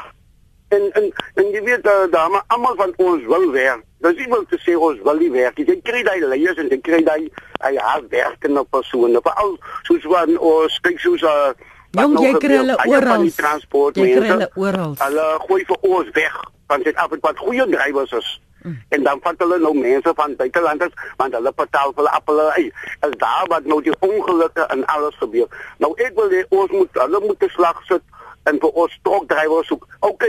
[0.76, 1.06] en en
[1.40, 4.58] en jy weet uh, daar maar almal van ons wil werk Dis nie wil te
[4.62, 5.58] sê ons wil nie werk.
[5.58, 7.26] Jy kry daai leiers en jy kry daai
[7.64, 9.22] hy hardwerkende persone.
[9.26, 9.56] Veral
[9.88, 13.26] soos wat ons kyk soos 'n uh, Jong, jy kry hulle oral.
[13.26, 14.96] Jy kry hulle oral.
[15.00, 16.36] Hulle gooi vir ons weg
[16.68, 18.30] van af wat goeie drywers is.
[18.66, 18.78] Mm.
[18.98, 22.54] En dan vat hulle nou mense van buitelanders want hulle betaal vir hulle appels.
[22.56, 22.72] Hey,
[23.10, 25.48] is daar wat nou die ongelukke en alles gebeur.
[25.78, 28.04] Nou ek wil hê ons moet hulle moet te slag sit
[28.46, 29.88] en vir ons trokdrywers soek.
[30.00, 30.24] OK,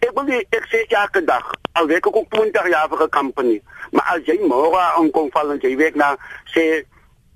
[0.00, 3.10] ek wil nie, ek sê elke dag al werk ek ook 20 jaar vir 'n
[3.10, 3.60] company.
[3.92, 6.16] Maar as jy môre aankom val en jy werk na
[6.54, 6.84] sê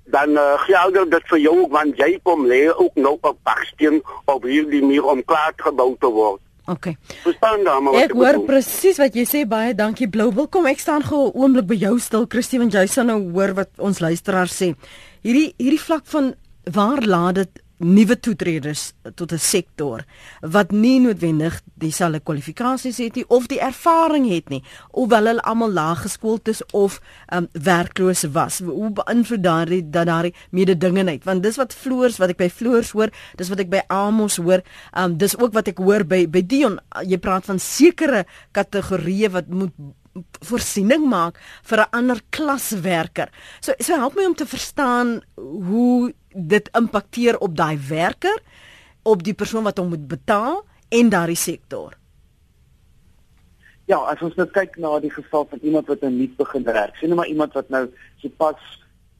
[0.05, 4.43] dan uh, geld dit vir jou want jy kom lê ook nou op baksteen op
[4.43, 6.41] hierdie muur om klaar gebou te word.
[6.67, 6.95] OK.
[7.23, 10.47] Verstaan dan maar wat ek hoor presies wat jy sê baie dankie Blouwil.
[10.47, 13.53] Kom ek staan gou 'n oomblik by jou stil Christie want jy sal nou hoor
[13.53, 14.75] wat ons luisteraars sê.
[15.23, 16.35] Hierdie hierdie vlak van
[16.71, 20.03] waar laat dit nuwe toetreders tot 'n sektor
[20.41, 25.41] wat nie noodwendig dieselfde kwalifikasies het nie of die ervaring het nie of wel hulle
[25.41, 27.01] almal laag geskoold is of
[27.33, 28.59] um, werkloos was.
[28.59, 31.23] Hoe beïnvloed daardie dat daardie mededingendheid?
[31.23, 34.61] Want dis wat floors wat ek by floors hoor dis wat ek by Amos hoor
[34.97, 36.79] um, dis ook wat ek hoor by by Dion.
[37.03, 39.73] Jy praat van sekere kategorieë wat moet
[40.45, 43.29] voorsiening maak vir 'n ander klas werker.
[43.61, 46.13] So so help my om te verstaan hoe
[46.53, 48.37] dit impakteer op daai werker,
[49.03, 50.61] op die persoon wat hom moet betaal
[50.93, 51.97] en daardie sektor.
[53.91, 56.95] Ja, as ons nou kyk na die geval van iemand wat nou nuut begin werk,
[56.95, 57.83] sien nou maar iemand wat nou
[58.21, 58.59] so pas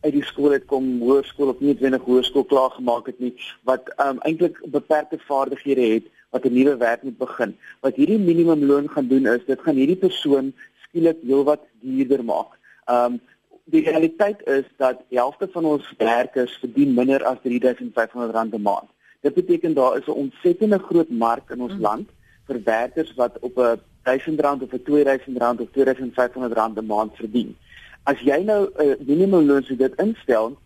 [0.03, 3.33] uit die skool het kom, hoërskool of nie wenig hoërskool klaar gemaak het nie,
[3.67, 7.55] wat um, eintlik beperkte vaardighede het wat 'n nuwe werk moet begin.
[7.81, 10.53] Wat hierdie minimumloon gaan doen is, dit gaan hierdie persoon
[10.87, 12.57] skielik heelwat duurder maak.
[12.89, 13.21] Um
[13.63, 18.89] die realiteit is dat die helfte van ons werkers verdien minder as R3500 'n maand.
[19.21, 21.81] Dit beteken daar is 'n ontsettende groot mark in ons mm.
[21.81, 22.09] land
[22.47, 27.55] vir werkers wat op 'n R1000 of 'n R2000 of R2500 'n maand verdien.
[28.03, 30.57] As jy nou 'n uh, minimumloon so dit instel,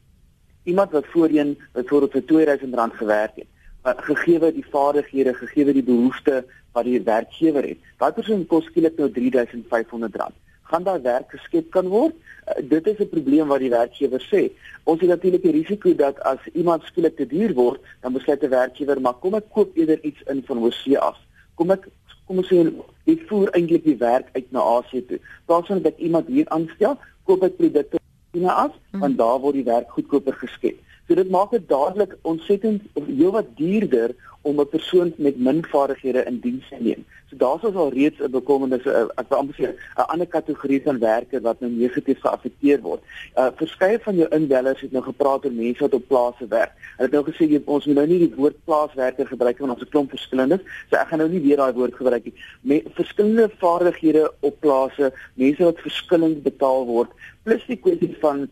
[0.64, 3.48] iemand wat voorheen byvoorbeeld vir R2000 gewerk het,
[3.84, 7.78] gegee die vaardighede, gegee die behoeftes wat die werkgewer het.
[7.98, 10.34] Daai persoon kos skielik nou R3500
[10.70, 12.16] gaan daar werk geskep kan word.
[12.48, 14.52] Uh, dit is 'n probleem wat die werkgewer sê.
[14.84, 18.50] Ons het natuurlik die risiko dat as iemand skielik te duur word, dan besluit 'n
[18.50, 21.18] werkgewer maar kom ek koop eerder iets in van Hosea af.
[21.56, 21.88] Kom ek
[22.26, 22.74] kom ons sê
[23.06, 25.20] ek voer eintlik die werk uit na Asië toe.
[25.46, 27.98] Daarsoos dat iemand hier aanstel, koop ek produkte
[28.32, 29.00] na af, mm.
[29.00, 30.78] want daar word die werk goedkoper geskep.
[31.08, 36.24] So dit maak dit dadelik ontsettend of heelwat duurder om 'n persoon met min vaardighede
[36.24, 37.06] in diens te neem.
[37.30, 41.42] So daar's ons al reeds 'n bekommernis as amper sê 'n ander kategorie van werkers
[41.42, 43.02] wat nou negatief geaffekteer word.
[43.36, 46.72] Uh verskeie van jou inwellers het nou gepraat oor mense wat op plase werk.
[46.98, 49.80] Hulle het nou gesê jy, ons moet nou nie die woord plaaswerker gebruik want ons
[49.80, 50.62] het klomp verskillendes.
[50.90, 52.34] So ek gaan nou nie weer daai woord gebruik nie.
[52.62, 57.12] Met verskillende vaardighede op plase, mense wat verskillend betaal word,
[57.44, 58.48] plus die kwessie van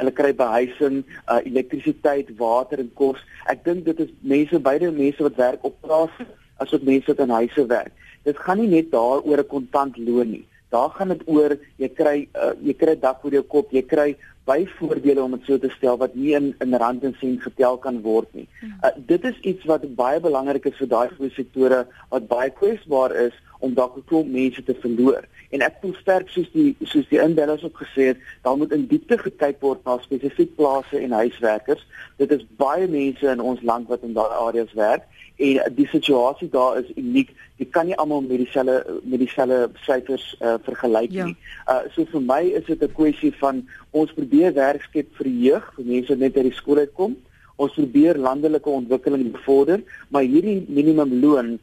[0.00, 3.22] hulle kry behuising, uh, elektrisiteit, water en kos.
[3.50, 6.26] Ek dink dit is mense beide mense wat werk op plase
[6.62, 7.92] asook mense wat in huise werk.
[8.24, 10.46] Dit gaan nie net daaroor 'n kontant loon nie.
[10.70, 14.16] Daar gaan dit oor jy kry uh, jy kry dak oor jou kop, jy kry
[14.46, 18.02] byvoordele om dit so te stel wat nie in in rand en sent getel kan
[18.02, 18.48] word nie.
[18.82, 23.14] Uh, dit is iets wat baie belangrik is vir daai groep sektore wat baie kwesbaar
[23.26, 25.24] is om dalk 'n klomp mense te verloor.
[25.50, 28.86] En ek voel sterk soos die soos die inbellers ook gesê het, daar moet in
[28.86, 31.86] diepte gekyk word na spesifiek plase en huiswerkers.
[32.16, 35.02] Dit is baie mense in ons land wat in daai areas werk
[35.36, 37.32] en die situasie daar is uniek.
[37.56, 41.28] Jy kan nie almal met dieselfde met dieselfde syfers uh, vergelyk ja.
[41.28, 41.36] nie.
[41.68, 45.40] Uh so vir my is dit 'n kwessie van ons probeer werk skep vir die
[45.48, 47.16] jeug, vir mense wat net uit die skool uitkom.
[47.56, 51.58] Ons probeer landelike ontwikkeling bevorder, maar hierdie minimumloon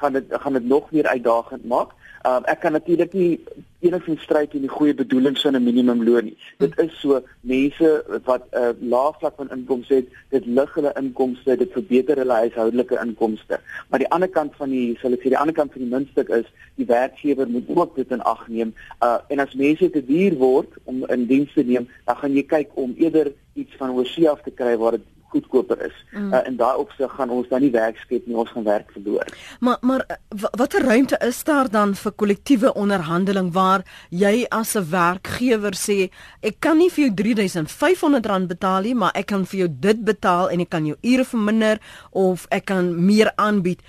[0.00, 1.94] gaan dit gaan dit nog meer uitdagend maak.
[2.24, 3.40] Uh, ek kan natuurlik nie
[3.84, 6.36] enigsins stryd in die goeie bedoelings van 'n minimumloon nie.
[6.58, 10.92] Dit is so mense wat 'n uh, lae vlak van inkomste het, dit lig hulle
[10.96, 13.60] inkomste, dit verbeter hulle huishoudelike inkomste.
[13.88, 16.28] Maar die ander kant van die sal ek sê die ander kant van die muntstuk
[16.28, 18.74] is die werkgewer moet ook dit in ag neem.
[19.02, 22.42] Uh en as mense te duur word om in diens te neem, dan gaan jy
[22.42, 25.96] kyk om eerder iets van oorsee af te kry waar dit goedkoper is.
[26.12, 26.32] Mm.
[26.32, 29.32] Uh, in daai opsig gaan ons dan nie werk skep nie, ons gaan werk verloor.
[29.60, 34.86] Maar maar uh, watter ruimte is daar dan vir kollektiewe onderhandeling waar jy as 'n
[34.90, 36.10] werkgewer sê
[36.42, 40.50] ek kan nie vir jou R3500 betaal nie, maar ek kan vir jou dit betaal
[40.50, 43.80] en ek kan jou ure verminder of ek kan meer aanbied.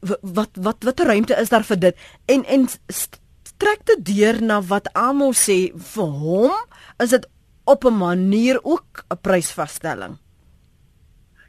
[0.00, 1.96] Wat wat watter ruimte is daar vir dit?
[2.26, 2.68] En en
[3.56, 6.52] trek dit deur na wat almal sê vir hom
[7.02, 7.26] is dit
[7.66, 10.18] op 'n manier ook 'n prysvasstelling.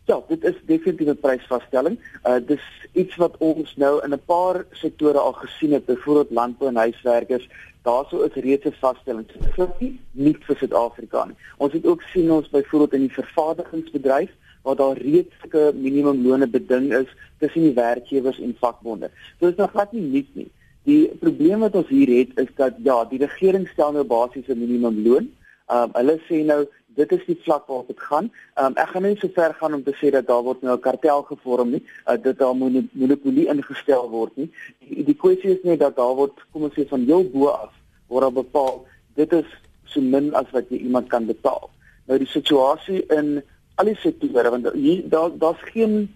[0.08, 2.00] Ja, dit is definitief 'n prysvasstelling.
[2.24, 6.70] Uh dis iets wat ons nou in 'n paar sektore al gesien het, byvoorbeeld landbou
[6.70, 7.50] en huiswerkers.
[7.82, 9.28] Daarso is reeds 'n vaststelling.
[9.28, 9.70] Dit
[10.12, 11.36] nie vir Suid-Afrika nie.
[11.58, 16.94] Ons het ook sien ons byvoorbeeld in die vervaardigingsbedryf waar daar reeds 'n minimumlone beding
[16.94, 19.10] is tussen die werkgewers en vakbonde.
[19.40, 20.52] So dit is nog glad nie nuut nie.
[20.84, 24.60] Die probleem wat ons hier het is dat ja, die regering stel nou basies 'n
[24.60, 25.32] minimumloon.
[25.68, 26.66] Um hulle sê nou
[26.98, 28.32] dit is die vlak waarop dit gaan.
[28.58, 30.82] Um, ek gaan nie so ver gaan om te sê dat daar word nou 'n
[30.82, 34.50] kartel gevorm nie, uh, dat daar monopolie ingestel word nie.
[34.82, 37.74] Die, die kwessie is net dat daar word kom ons sê van jou bo af
[38.08, 38.86] word daar bepaal
[39.18, 39.50] dit is
[39.92, 41.70] so min as wat jy iemand kan betaal.
[42.08, 43.38] Nou die situasie in
[43.82, 46.08] al die sektore want hier daar daar's geen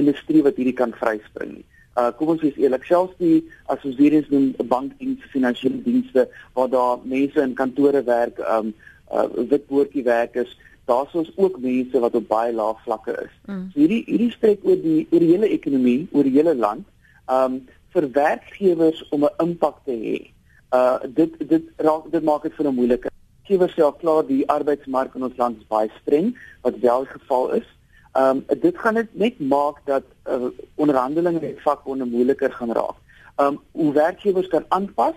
[0.00, 1.66] industrie wat hierdie kan vryspring nie.
[2.00, 6.26] Uh kom ons wees eerlik, selfs die as ons weer eens noem bankdienste, finansiële dienste
[6.56, 8.72] waar daar mense in kantore werk, um
[9.12, 13.34] uh witboortjie werkers, daar's ons ook mense wat op baie lae vlakke is.
[13.46, 13.68] Mm.
[13.72, 16.86] So hierdie hierdie spreek oor die oor die hele ekonomie, oor die hele land.
[17.30, 20.18] Um vir werkgewers om 'n impak te hê.
[20.72, 23.10] Uh dit dit raak dit maak dit vir 'n moeilike.
[23.42, 27.12] Werkgewers sê al klaar die arbeidsmark in ons land is baie streng, wat wel die
[27.18, 27.68] geval is.
[28.14, 32.96] Um dit gaan dit net maak dat uh, onderhandelinge met vakbonde moeiliker gaan raak.
[33.36, 35.16] Um hoe werkgewers kan aanpas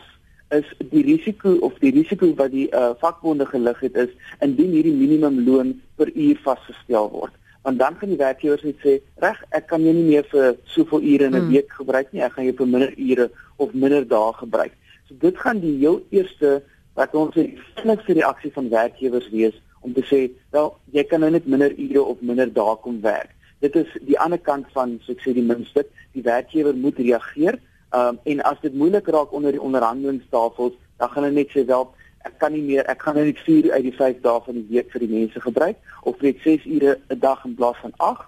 [0.53, 4.11] is die risiko of die risiko wat die uh, vakbonde gelig het is
[4.45, 7.33] indien hierdie minimumloon per uur vasgestel word.
[7.65, 11.01] Want dan kan die werkgewers net sê, "Reg, ek kan jou nie meer vir soveel
[11.01, 11.49] ure in 'n hmm.
[11.49, 12.21] week gebruik nie.
[12.21, 14.71] Ek gaan jou vir minder ure of minder dae gebruik."
[15.07, 16.61] So dit gaan die heel eerste
[16.93, 21.31] wat ons die vinnigste reaksie van werkgewers wees om te sê, "Wel, jy kan nou
[21.31, 23.29] net minder ure of minder dae kom werk."
[23.59, 27.59] Dit is die ander kant van so ek sê die minste, die werkgewer moet reageer
[27.97, 31.87] um, en as dit moeilik raak onder die onderhandelingstafels, dan gaan hulle net sê wel
[32.25, 34.65] ek kan nie meer ek gaan nou net 4 uit die 5 dae van die
[34.69, 38.25] week vir die mense gebruik of net 6 ure 'n dag in plaas van 8.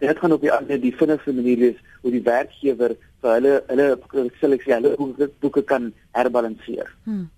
[0.00, 4.30] Dit gaan op die ander die vinnigste manier is hoe die werkgewer vir hulle hulle
[4.40, 6.88] seleksie hulle boeke kan herbalanseer.
[7.04, 7.28] Hmm.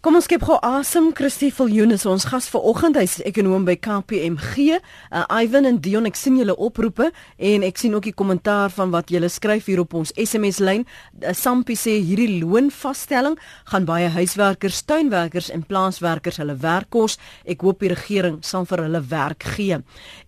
[0.00, 4.78] Kom ons skep gou asem Christie Viljoen is ons gas vanoggend hy's ekonom by KPMG.
[5.12, 8.94] Uh, Ivan en Dion ek sien julle oproepe en ek sien ook die kommentaar van
[8.94, 10.86] wat julle skryf hier op ons SMS lyn.
[11.20, 13.36] Uh, Sampie sê hierdie loonvasstelling
[13.70, 17.18] gaan baie huiswerkers, tuinwerkers en plaaswerkers hulle werk kos.
[17.44, 19.82] Ek hoop die regering sal vir hulle werk gee.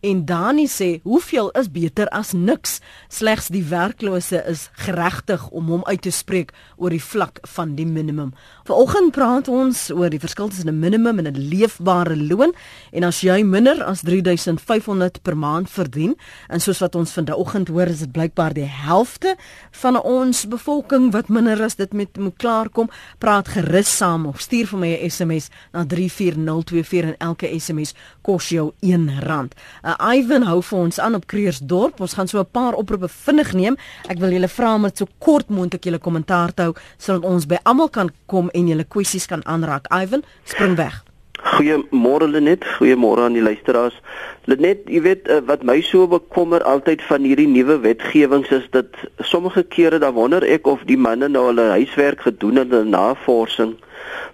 [0.05, 2.79] En Dani sê hoeveel is beter as niks?
[3.09, 7.89] Slegs die werklose is geregtig om hom uit te spreek oor die vlak van die
[7.89, 8.37] minimum.
[8.69, 12.53] Vanoggend praat ons oor die verskil tussen 'n minimum en 'n leefbare loon
[12.93, 16.17] en as jy minder as 3500 per maand verdien
[16.49, 19.37] en soos wat ons vandagoggend hoor is dit blykbaar die helfte
[19.71, 24.67] van ons bevolking wat minder as dit met moet klaarkom praat gerus saam of stuur
[24.67, 29.49] vir my 'n SMS na 34024 en elke SMS kos jou R1.
[29.85, 32.01] Uh, Ivan hou vir ons aan op Kreersdorp.
[32.01, 33.77] Ons gaan so 'n paar oproepe vinnig neem.
[34.09, 37.47] Ek wil julle vra om dit so kort moontlik julle kommentaar te hou sodat ons
[37.47, 39.89] by almal kan kom en julle kwessies kan aanraak.
[39.93, 41.03] Ivan, spring weg.
[41.43, 43.97] Goeiemôre Lenet, goeiemôre aan die luisteraars.
[44.45, 48.95] Lenet, jy weet uh, wat my so bekommer altyd van hierdie nuwe wetgewings is dat
[49.19, 52.95] sommige kere dan wonder ek of die manne nou hulle huiswerk gedoen het in hulle
[52.95, 53.75] navorsing.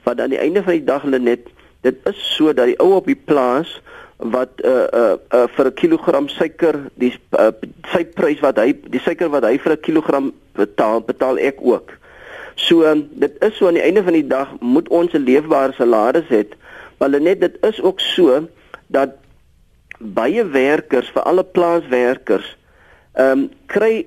[0.05, 1.49] Want aan die einde van die dag Lenet,
[1.81, 3.79] dit is so dat die ou op die plaas
[4.19, 7.53] wat uh uh, uh vir 'n kilogram suiker die uh,
[7.93, 11.98] sy prys wat hy die suiker wat hy vir 'n kilogram betaal betaal ek ook.
[12.59, 15.73] So um, dit is so aan die einde van die dag moet ons 'n leefbare
[15.79, 16.45] salaris hê.
[16.99, 18.49] Maar net dit is ook so
[18.87, 19.15] dat
[19.99, 22.57] baie werkers vir alle plaaswerkers
[23.15, 24.07] ehm um, kry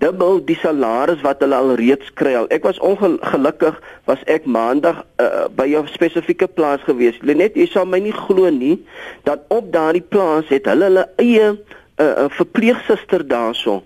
[0.00, 2.32] dubbel die salaris wat hulle al reeds kry.
[2.48, 3.76] Ek was ongelukkig
[4.08, 7.20] was ek maandag uh, by 'n spesifieke plaas gewees.
[7.20, 8.80] Net jy sal my nie glo nie
[9.24, 11.58] dat op daardie plaas het hulle hulle eie 'n
[12.00, 13.82] uh, uh, verpleegsuster daarso.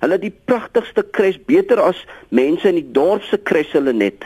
[0.00, 4.24] Hulle die pragtigste kres beter as mense in die dorp se kres hulle net.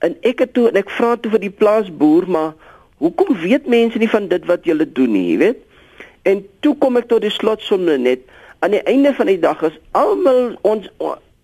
[0.00, 2.54] En ek het toe en ek vra toe vir die plaasboer maar
[3.02, 5.60] hoekom weet mense nie van dit wat julle doen nie, jy weet?
[6.28, 8.24] En toe kom ek tot die slotsom net
[8.62, 10.88] aan die einde van die dag is almal ons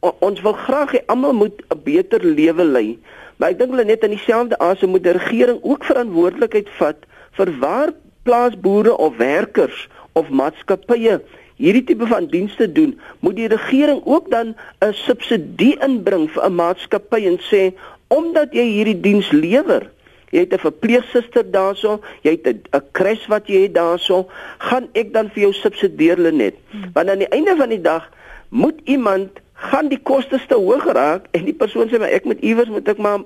[0.00, 2.98] ons wil graag hê almal moet 'n beter lewe lei.
[3.37, 7.07] Maar ek dink hulle net in dieselfde asem moet die regering ook verantwoordelikheid vat
[7.38, 7.90] vir waar
[8.22, 11.20] plaasboere of werkers of maatskappye
[11.58, 16.54] hierdie tipe van dienste doen, moet die regering ook dan 'n subsidie inbring vir 'n
[16.54, 17.72] maatskappy en sê
[18.08, 19.90] omdat jy hierdie diens lewer,
[20.30, 24.26] jy het 'n verpleegsuster daarso, jy het 'n kres wat jy het daarso,
[24.58, 26.54] gaan ek dan vir jou subsidieer net.
[26.70, 26.90] Hmm.
[26.92, 28.10] Want aan die einde van die dag
[28.48, 32.40] moet iemand gaan die kostes te hoog raak en die persoon sê maar ek moet
[32.46, 33.24] iewers moet ek maar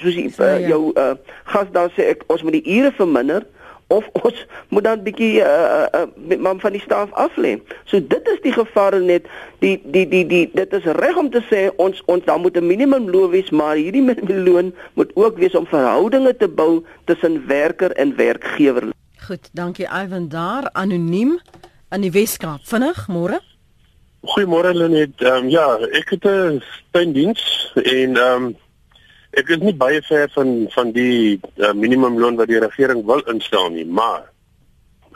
[0.00, 1.12] soos die, uh, jou uh,
[1.52, 3.44] gas dan sê ek ons moet die ure verminder
[3.86, 7.56] of ons moet dan bietjie uh, uh, met man van die staf af lê.
[7.84, 9.26] So dit is die gevaar net
[9.64, 12.66] die die die die dit is reg om te sê ons ons dan moet 'n
[12.66, 17.46] minimum loon wees, maar hierdie minimum loon moet ook wees om verhoudinge te bou tussen
[17.46, 18.92] werker en werkgewer.
[19.26, 21.40] Goed, dankie Ivan daar anoniem
[21.88, 22.60] aan die Weskaap.
[22.64, 23.40] Vinnig, môre.
[24.24, 25.20] Goeiemôre Lenet.
[25.20, 28.56] Ehm um, ja, ek het 'n tuindiens en ehm um,
[29.40, 33.70] ek is nie baie ver van van die uh, minimumloon wat die regering wil instel
[33.70, 34.30] nie, maar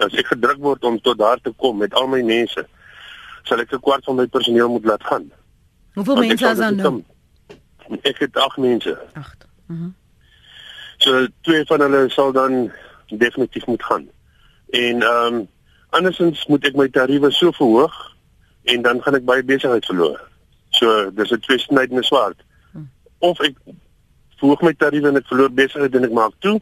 [0.04, 2.66] as ek gedruk word om tot daar te kom met al my mense,
[3.44, 5.30] sal ek 'n kwart van my personeel moet laat gaan.
[5.94, 7.04] Hoeveel Want mense is dan nou?
[8.02, 8.98] Ek het 8 mense.
[9.14, 9.46] 8.
[9.66, 9.82] Mhm.
[9.82, 9.94] Mm
[10.98, 12.72] so twee van hulle sal dan
[13.06, 14.08] definitief moet gaan.
[14.70, 15.48] En ehm um,
[15.90, 17.94] andersins moet ek my tariewe so verhoog
[18.68, 20.18] en dan gaan ek baie besigheid verloor.
[20.70, 22.42] So dis 'n tweesnydende swaard.
[22.72, 22.90] Hm.
[23.18, 23.54] Of ek
[24.40, 26.56] verhoog my tariewe en ek verloor besigheid en ek maak toe.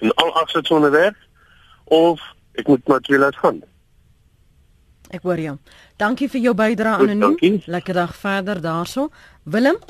[0.00, 1.18] En al afsit sonder werk
[1.84, 2.22] of
[2.60, 3.62] ek moet maar twee laat gaan.
[5.10, 5.56] Ek hoor jou.
[5.98, 7.58] Dankie vir jou bydrae anoniem.
[7.66, 9.08] Lekker dag verder daarso.
[9.42, 9.80] Willem?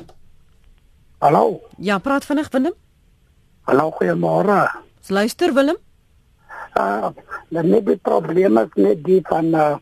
[1.21, 1.61] Hallo.
[1.77, 2.73] Ja, praat vinnig Willem.
[3.69, 4.65] Hallo, goeiemôre.
[5.07, 5.77] Luister Willem.
[6.73, 7.11] Uh,
[7.51, 9.75] dan net die probleem is net die van uh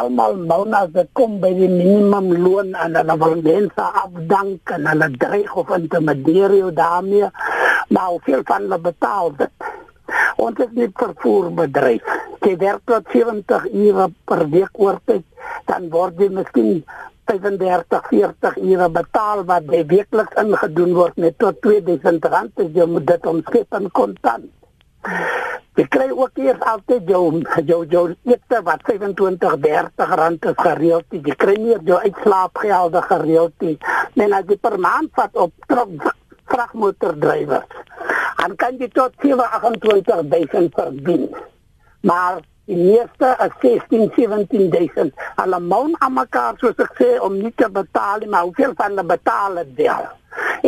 [0.00, 5.08] almal na se kom by die minimum loon en hulle wil mense afdank en hulle
[5.22, 7.30] dreig of intimideer jou daarmee
[7.88, 9.70] maar hoeveel van hulle betaal dit.
[10.42, 12.14] Ons is nie vervoerbedryf.
[12.46, 15.24] Jy werk tot 70 ure per week oortyd
[15.70, 16.84] dan word jy miskien
[17.26, 22.86] 35 40 ure betaal wat jy weekliks ingedoen word net tot 2000 rand as jy
[22.90, 24.46] moet dit omskep in kontant
[25.76, 27.24] Jy kry ook eers altyd jou
[27.68, 31.04] jou jou ete wat 25 30 rand is gereeld.
[31.12, 33.74] Jy kry nie jou uitslaapgelde gereeld nie.
[34.16, 36.14] Men as jy per maand vat op trok
[36.48, 37.84] vragmotordrywers.
[38.40, 41.28] Dan kan jy tot 28000 verdien.
[42.08, 45.12] Maar die meeste is 16 17000.
[45.42, 48.94] Hulle maun aan mekaar soos ek sê om nie te betaal nie, maar hoeveel van
[48.94, 50.08] hulle betaal dit wel?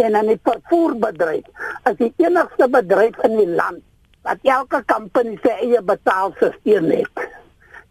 [0.04, 3.87] En in die vervoerbedryf is die enigste bedryf in die land
[4.22, 7.28] dat elke company sy eie betaalstelsel het.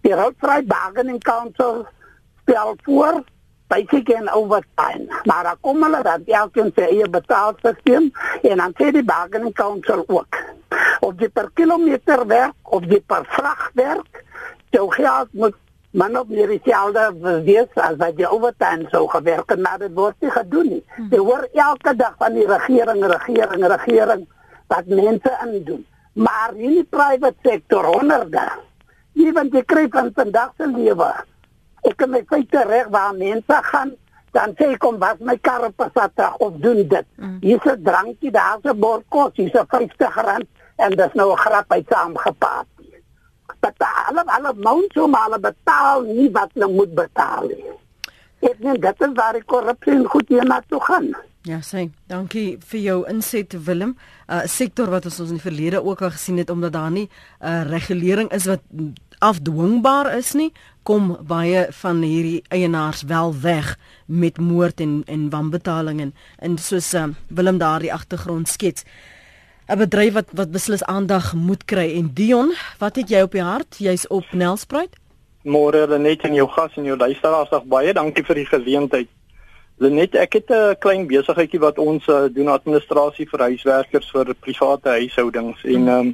[0.05, 1.85] Die Roadfreight Bargaining Council
[2.43, 3.23] stel voor
[3.67, 5.21] basic en overtime.
[5.23, 8.09] Maar dan kom hulle dat elke sy eie betaalstelsel
[8.41, 10.39] en dan sê die Bargaining Council ook
[10.99, 14.23] of jy per kilometer werk of jy per vrag werk,
[14.75, 15.55] jou geld moet
[15.97, 20.17] man op meer dieselfde wees as wat jy overtime sou gewerk het, maar dit word
[20.21, 20.81] nie gedoen nie.
[20.95, 21.07] Hm.
[21.13, 24.25] Jy hoor elke dag van die regering, regering, regering
[24.67, 25.85] wat mense aandoen
[26.17, 28.45] maar in die private sektor honderde.
[29.17, 31.09] Nie want jy kry van vandag se lewe.
[31.85, 33.93] Ek kan my feite reg waar mense gaan
[34.35, 37.07] dan sê kom wat my kar op pad of doen dit.
[37.15, 37.37] Mm.
[37.41, 41.71] Hier's 'n drankie daar se bordkos, hier's 'n 50 rand en dis nou 'n grap
[41.71, 42.67] uit saamgepaat.
[43.59, 47.71] Betaal alle mount so maar betaal nie wat hulle moet betaal nie.
[48.39, 51.15] Ek dink dit is waar die korrupsie goed hier na toe gaan.
[51.47, 53.95] Ja, sê, dankie vir jou inset Willem.
[54.27, 56.91] 'n uh, Sektor wat ons ons in die verlede ook al gesien het omdat daar
[56.91, 58.59] nie 'n uh, regulering is wat
[59.19, 60.51] afdwingbaar is nie,
[60.83, 66.93] kom baie van hierdie eienaars wel weg met moord en en wanbetaling en, en soos
[66.93, 68.83] uh, Willem daardie agtergrond skets.
[69.67, 73.41] 'n Bedryf wat wat beslis aandag moet kry en Dion, wat het jy op die
[73.41, 73.77] hart?
[73.77, 74.95] Jy's op Nelspruit?
[75.43, 79.07] Môre net in jou gas en jou luisteraars, baie dankie vir die geleentheid.
[79.77, 84.89] Lenet, ek het 'n klein besigheidjie wat ons uh, doen administrasie vir huiswerkers vir private
[84.89, 85.87] huishoudings en hmm.
[85.87, 86.07] ehm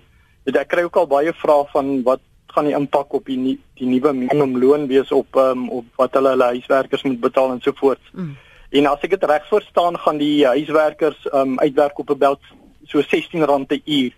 [0.46, 2.20] um, ek kry ook al baie vrae van wat
[2.54, 6.30] gaan die impak op die nie, die nuwe minimumloon wees op um, op wat hulle
[6.36, 8.04] hulle huiswerkers moet betaal en so voort.
[8.12, 8.36] Mm.
[8.70, 12.42] En as ek dit reg verstaan gaan die huiswerkers um, uitwerk op 'n beld
[12.86, 14.14] so R16 'n uur.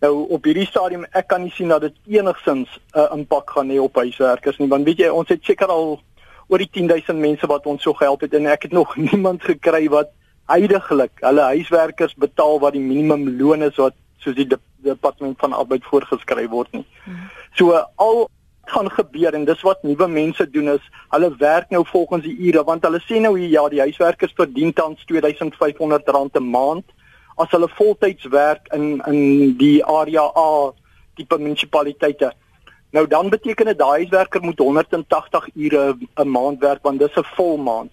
[0.00, 3.70] Nou op hierdie stadium ek kan nie sien dat dit enigsins 'n uh, impak gaan
[3.70, 6.00] hê op huiswerkers nie want weet jy ons het seker al
[6.48, 9.88] oor die 10000 mense wat ons so gehelp het en ek het nog niemand gekry
[9.92, 10.12] wat
[10.50, 14.48] heidaglik hulle huiswerkers betaal wat die minimum loon is wat soos die
[14.82, 16.86] departement van arbeid voorgeskryf word nie.
[17.58, 18.28] So al
[18.72, 20.84] gaan gebeur en dis wat nuwe mense doen is
[21.14, 24.72] hulle werk nou volgens die ure want hulle sê nou hier ja die huiswerkers verdien
[24.72, 26.84] tans R2500 'n maand
[27.36, 30.72] as hulle voltyds werk in in die area A
[31.16, 32.32] tipe munisipaliteite.
[32.92, 37.24] Nou dan beteken dit daai huiswerker moet 180 ure 'n maand werk want dis 'n
[37.36, 37.90] vol maand.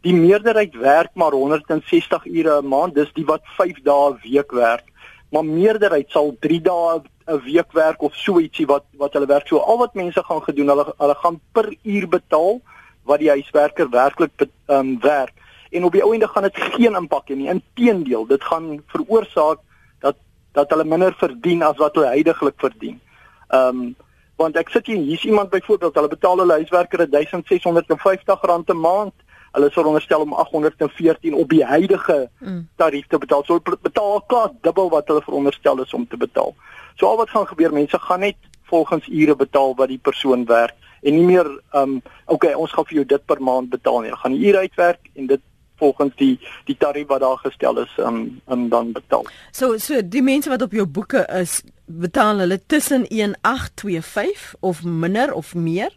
[0.00, 4.50] Die meerderheid werk maar 160 ure 'n maand, dis die wat 5 dae 'n week
[4.50, 4.84] werk.
[5.30, 9.46] Maar meerderheid sal 3 dae 'n week werk of so ietsie wat wat hulle werk.
[9.46, 12.60] So al wat mense gaan gedoen, hulle hulle gaan per uur betaal
[13.04, 15.32] wat die huiswerker werklik ehm um, werk.
[15.70, 17.48] En op die ou ende gaan dit geen impak hê nie.
[17.48, 19.58] Inteendeel, dit gaan veroorsaak
[20.00, 20.16] dat
[20.52, 23.00] dat hulle minder verdien as wat hulle heidaglik verdien.
[23.48, 23.96] Ehm um,
[24.40, 29.16] want ek sit hier hier's iemand byvoorbeeld hulle betaal hulle huiswerker 1650 rand 'n maand.
[29.52, 32.68] Hulle is veronderstel om 814 op die huidige mm.
[32.76, 33.42] tarief te betaal.
[33.44, 36.54] So betaal klaar dubbel wat hulle veronderstel is om te betaal.
[36.96, 38.38] So al wat gaan gebeur mense gaan net
[38.70, 43.00] volgens ure betaal wat die persoon werk en nie meer um okay ons gaan vir
[43.00, 44.16] jou dit per maand betaal nie.
[44.16, 45.42] Gaan die ure uitwerk en dit
[45.80, 46.34] volgens die
[46.68, 49.26] die tarief wat daar gestel is um, um dan betaal.
[49.50, 55.34] So so die mense wat op jou boeke is, betaal hulle tussen 1825 of minder
[55.34, 55.90] of meer?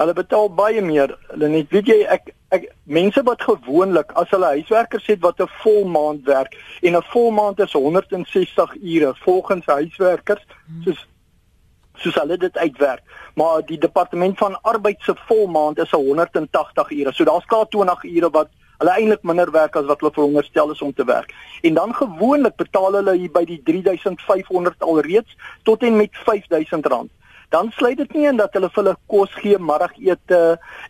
[0.00, 1.12] Hulle betaal baie meer.
[1.32, 5.50] Hulle net weet jy ek ek mense wat gewoonlik as hulle huiswerkers het wat 'n
[5.62, 10.42] vol maand werk en 'n vol maand is 160 ure volgens huiswerkers
[10.84, 11.06] soos
[12.00, 13.02] soos hulle dit uitwerk.
[13.34, 17.12] Maar die departement van arbeid se vol maand is 180 ure.
[17.12, 18.48] So daar's klaar 20 ure wat
[18.80, 21.34] hulle eintlik minder werk as wat hulle veronderstel is om te werk.
[21.62, 25.36] En dan gewoonlik betaal hulle hier by die 3500 alreeds
[25.68, 27.10] tot en met 5000 rand.
[27.50, 30.40] Dan sluit dit nie in dat hulle vir hulle kos gee, middagete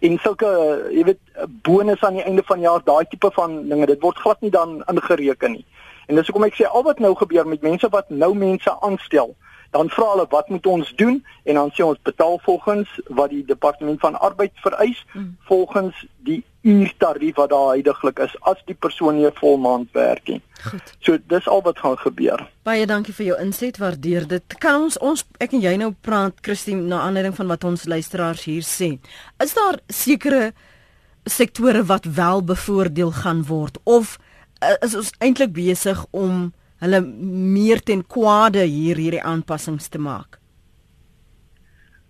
[0.06, 0.48] en sulke
[0.92, 3.88] jy weet bonus aan die einde van die jaar, daai tipe van dinge.
[3.88, 5.64] Dit word glad nie dan ingereken nie.
[6.06, 9.34] En dis hoekom ek sê al wat nou gebeur met mense wat nou mense aanstel,
[9.70, 13.44] dan vra hulle wat moet ons doen en dan sê ons betaal volgens wat die
[13.44, 15.36] departement van arbeid vereis mm.
[15.48, 20.42] volgens die uurtarief wat daar heidaglik is as die persoon nie 'n volmaand werk nie.
[20.70, 20.92] Goed.
[21.00, 22.48] So dis al wat gaan gebeur.
[22.62, 24.58] Baie dankie vir jou inset, waardeer dit.
[24.58, 28.44] Kan ons ons ek en jy nou praat Christine na aanleiding van wat ons luisteraars
[28.44, 28.98] hier sê.
[29.38, 30.52] Is daar sekere
[31.24, 34.18] sektore wat wel bevoordeel gaan word of
[34.62, 37.00] uh, is ons eintlik besig om hulle
[37.56, 40.38] meer ten kwade hier hierdie aanpassings te maak?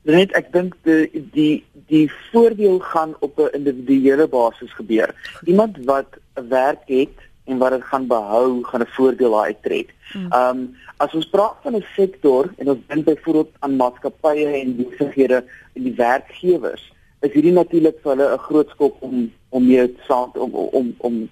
[0.09, 5.15] Net ek dink die die die voordeel gaan op 'n individuele basis gebeur.
[5.45, 9.95] Iemand wat 'n werk het en wat dit gaan behou, gaan 'n voordeel daar uittrek.
[10.13, 10.33] Hmm.
[10.33, 14.77] Ehm um, as ons praat van 'n sektor en ons dink byvoorbeeld aan maatskappye en
[14.77, 15.45] besighede
[15.75, 20.31] en die werkgewers, is hierdie natuurlik vir hulle 'n groot skok om om mee saam
[20.35, 21.29] om om om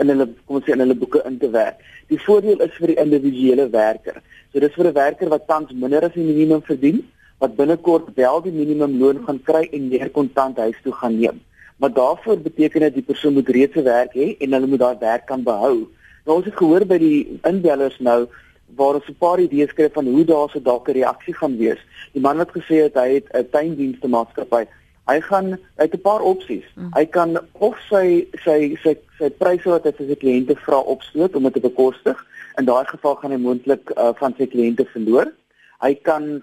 [0.00, 1.80] in hulle kom ons sê in hulle boeke in te werk.
[2.12, 4.20] Die voordeel is vir die individuele werker.
[4.52, 7.02] So dis vir 'n werker wat tans minder as die minimum verdien,
[7.40, 11.40] wat binnekort wel die minimumloon gaan kry en meer kontant huis toe gaan neem.
[11.78, 14.98] Maar daarvoor beteken dit die persoon moet reeds 'n werk hê en hulle moet daai
[15.00, 15.88] werk kan behou.
[16.26, 18.28] Nou ons het gehoor by die inbellers nou
[18.76, 21.80] waar ons 'n paar idees kry van hoe daar se dalk 'n reaksie gaan wees.
[22.12, 24.66] Die man het gesê dat hy het 'n tuindienste maatskappy
[25.04, 26.64] Hy gaan uit 'n paar opsies.
[26.74, 26.90] Mm.
[26.94, 31.36] Hy kan of sy sy sy sy pryse wat hy vir sy kliënte vra opstoot
[31.36, 32.26] om dit te bekostig.
[32.58, 35.32] In daai geval gaan hy moontlik uh, van sy kliënte verloor.
[35.80, 36.42] Hy kan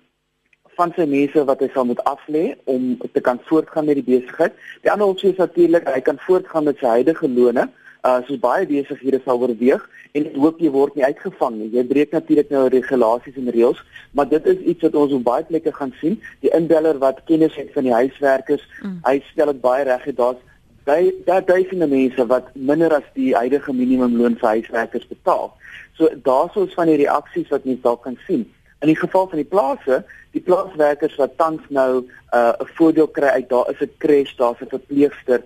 [0.77, 4.53] van sy mense wat hy sal moet aflê om te kan voortgaan met die besigheid.
[4.81, 7.67] Die ander opsie is natuurlik hy kan voortgaan met sy huidige lone.
[8.03, 11.69] Uh soos baie besighede sal oorweeg en ek hoop jy word nie uitgevang nie.
[11.75, 13.81] Jy breek natuurlik nou regulasies en reëls,
[14.11, 16.17] maar dit is iets wat ons op baie plekke gaan sien.
[16.41, 18.97] Die inbeller wat kennis het van die huiswerkers, mm.
[19.05, 20.47] hy stel dit baie reg dat daar's
[20.83, 25.51] Daar daar duisende mense wat minder as die huidige minimumloon vir huiswerkers betaal.
[25.93, 28.47] So daarsoos van die reaksies wat mens dalk kan sien.
[28.81, 30.01] In die geval van die plase,
[30.33, 34.61] die plaaswerkers wat tans nou 'n uh, voordeel kry uit daar is 'n crash, daar's
[34.61, 35.43] 'n verpleegster.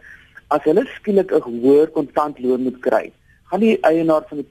[0.48, 3.12] As hulle skielik 'n hoër kontantloon moet kry,
[3.50, 4.50] gaan die eienaar van die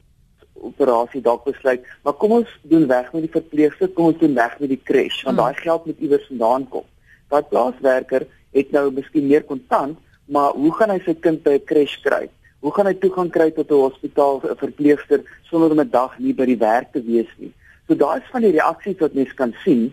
[0.55, 4.59] operasie dalk besluit, maar kom ons doen weg met die verpleegster, kom ons doen weg
[4.61, 5.45] met die crash, want hmm.
[5.45, 6.87] daai geld moet iewers vandaan kom.
[7.29, 11.65] Daai plaaswerker het nou miskien meer kontant, maar hoe gaan hy sy kind by 'n
[11.65, 12.29] crash kry?
[12.65, 15.21] Hoe gaan hy toegang kry tot 'n hospitaal, 'n verpleegster
[15.51, 17.53] sonder om 'n dag nie by die werk te wees nie?
[17.87, 19.93] So daai is van die reaksies wat mens kan sien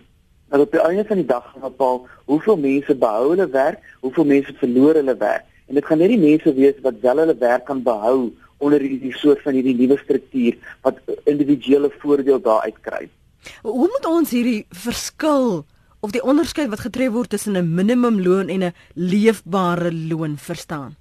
[0.50, 4.26] dat op die einde van die dag gaan bepaal hoeveel mense behou hulle werk, hoeveel
[4.26, 5.46] mense verloor hulle werk.
[5.72, 9.14] En dit gaan net die mense wees wat wel hulle werk kan behou onder hierdie
[9.16, 10.98] soort van hierdie nuwe struktuur wat
[11.32, 13.06] individuele voordeel daaruit kry.
[13.64, 15.64] Hoe moet ons hierdie verskil
[16.04, 21.00] of die onderskeid wat getref word tussen 'n minimumloon en 'n leefbare loon verstaan?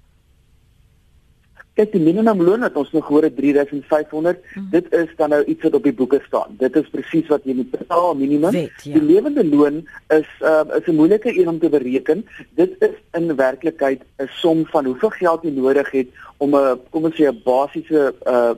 [1.79, 4.65] Kyk, die minimumloon wat ons nog hoor het 3500, hmm.
[4.73, 6.57] dit is dan nou iets wat op die boeke staan.
[6.59, 8.51] Dit is presies wat jy moet betaal minimum.
[8.51, 8.97] Wet, ja.
[8.97, 9.77] Die lewende loon
[10.11, 12.25] is uh, is 'n moeilike een om te bereken.
[12.59, 16.07] Dit is in werklikheid 'n som van hoeveel geld jy nodig het
[16.41, 18.01] om 'n kom ons sê 'n basiese
[18.33, 18.53] uh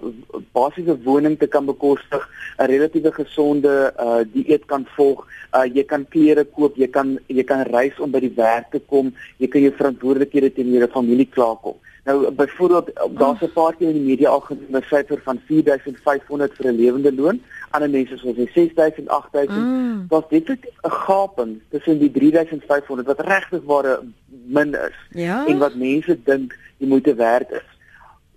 [0.57, 2.23] basiese woning te kan bekostig,
[2.59, 3.73] 'n relatiewe gesonde
[4.05, 5.25] uh dieet kan volg,
[5.57, 8.79] uh jy kan klere koop, jy kan jy kan reis om by die werk te
[8.79, 11.75] kom, jy kan jou verantwoordelikhede teenoor jou familie klaarkom.
[12.05, 12.87] Nou byvoorbeeld
[13.19, 16.75] daar's 'n paar keer in die media al genoem 'n syfer van 4500 vir 'n
[16.75, 17.41] lewende loon.
[17.69, 19.57] Ander mense sê 6000, 8000.
[19.57, 20.05] Mm.
[20.09, 20.57] Daar's dit 'n
[20.89, 24.01] gaping tussen die 3500 wat regtig ware
[24.45, 25.45] min is ja?
[25.47, 27.72] en wat mense dink die moeite werd is.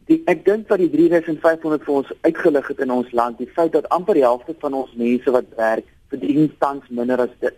[0.07, 3.73] Die, ek dink dat die 3500 vir ons uitgelig het in ons land, die feit
[3.75, 7.57] dat amper die helfte van ons mense wat werk verdien tans minder as dit.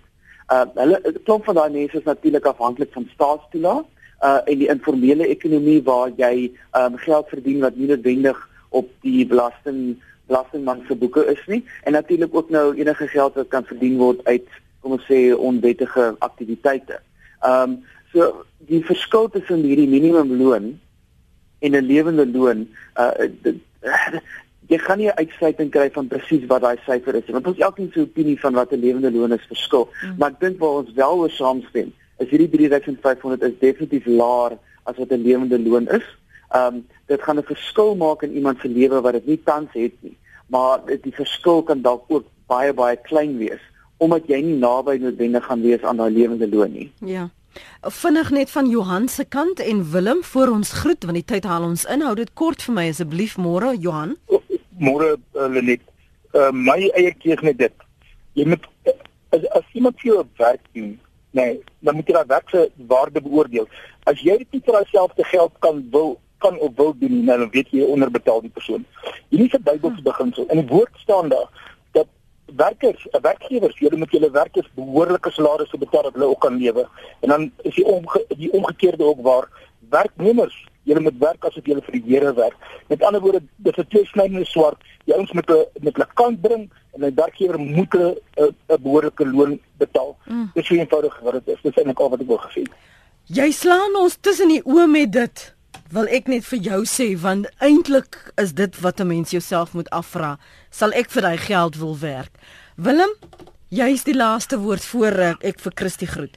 [0.48, 3.88] Uh hulle klop van daai mense is natuurlik afhanklik van staatstoelaat
[4.24, 6.48] uh in die informele ekonomie waar jy
[6.80, 8.40] um geld verdien wat nie noodwendig
[8.80, 9.98] op die belasting
[10.30, 14.24] belastingman se boeke is nie en natuurlik ook nou enige geld wat kan verdien word
[14.24, 14.48] uit
[14.80, 17.02] kom ons sê onwettige aktiwiteite.
[17.44, 17.82] Um
[18.12, 18.32] so
[18.72, 20.78] die verskil tussen hierdie minimumloon
[21.58, 23.56] en 'n lewende loon uh dit,
[24.68, 27.90] jy gaan nie 'n uitsluiting kry van presies wat daai syfer is want ons elkeen
[27.92, 29.88] se opinie van wat 'n lewende loon is verskil.
[30.02, 30.14] Mm.
[30.18, 34.96] Maar ek dink waar ons wel oor saamstem is hierdie 3500 is definitief laer as
[34.96, 36.06] wat 'n lewende loon is.
[36.50, 39.72] Ehm um, dit gaan 'n verskil maak in iemand se lewe wat dit nie tans
[39.72, 40.16] het nie.
[40.46, 43.60] Maar die verskil kan dalk ook baie baie klein wees
[43.98, 46.92] omdat jy nie naby noodwendig gaan wees aan daai lewende loon nie.
[47.04, 47.28] Ja.
[47.82, 51.62] Vinnig net van Johan se kant en Willem voor ons groet want die tyd haal
[51.62, 52.02] ons in.
[52.02, 54.16] Hou dit kort vir my asseblief môre Johan.
[54.78, 55.82] Môre uh, Lenet.
[56.34, 57.74] Uh, my eie keer net dit.
[58.34, 58.64] Jy moet
[59.34, 60.98] as, as iemand vir jou werk doen
[61.30, 63.68] nee, dan moet jy daai werk se waarde beoordeel.
[64.08, 67.50] As jy dit vir jouself te geld kan wil kan of wil doen, nou dan
[67.50, 68.84] weet jy onderbetaal die persoon.
[69.28, 70.46] Hierdie 'n Bybelse beginsel.
[70.48, 71.48] In die woord staan daar
[72.56, 76.88] werkers, werkgewers, julle moet julle werkers behoorlike salarisse betaal dat hulle ook kan lewe.
[77.20, 79.48] En dan is die omge die omgekeerde ook waar
[79.88, 82.56] werknemers Julle moet werk asof julle vir die Here werk.
[82.88, 84.78] Met ander woorde, dit is 'n tweesnydende swaard.
[85.04, 89.26] Die ouens moet 'n met hulle kant bring en 'n werkgewer moet 'n 'n behoorlike
[89.26, 90.16] loon betaal.
[90.24, 90.50] Mm.
[90.54, 91.60] Dis so eenvoudig wat dit is.
[91.62, 92.62] Dis eintlik al wat ek wil gesê.
[93.24, 95.56] Jy slaan ons tussen die oë met dit.
[95.92, 99.90] Wil ek net vir jou sê want eintlik is dit wat 'n mens jouself moet
[99.90, 100.38] afvra.
[100.70, 102.34] Sal ek vir daai geld wil werk?
[102.76, 103.14] Willem,
[103.68, 106.36] jy is die laaste woord voor ek vir Christie groet.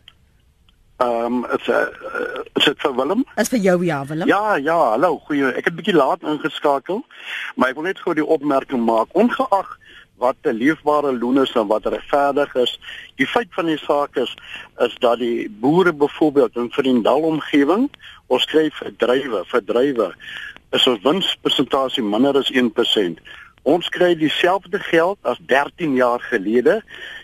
[1.02, 1.88] Ehm um, is uh,
[2.56, 3.26] is dit vir Willem?
[3.36, 4.28] Is vir jou ja, Willem?
[4.28, 5.52] Ja, ja, hallo, goeie.
[5.58, 7.02] Ek het bietjie laat ingeskakel,
[7.56, 9.10] maar ek wil net gou die opmerking maak.
[9.18, 9.78] Ongeag
[10.22, 12.80] wat 'n leefbare loon is en wat regverdig is.
[13.16, 14.36] Die feit van die saak is
[14.78, 17.90] is dat die boere byvoorbeeld in Vriendal omgewing,
[18.28, 20.14] ons skryf verdrywe, verdrywe
[20.72, 23.20] is ons winspersentasie minder as 1%.
[23.64, 26.80] Ons kry dieselfde geld as 13 jaar gelede.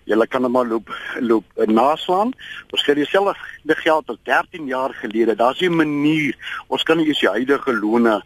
[0.05, 2.33] Julle kan hom maar loop loop naslaan.
[2.69, 5.35] Ons kry dieselfde geld as 13 jaar gelede.
[5.35, 6.35] Daar's 'n manier.
[6.67, 8.21] Ons kan nie eens die huidige loone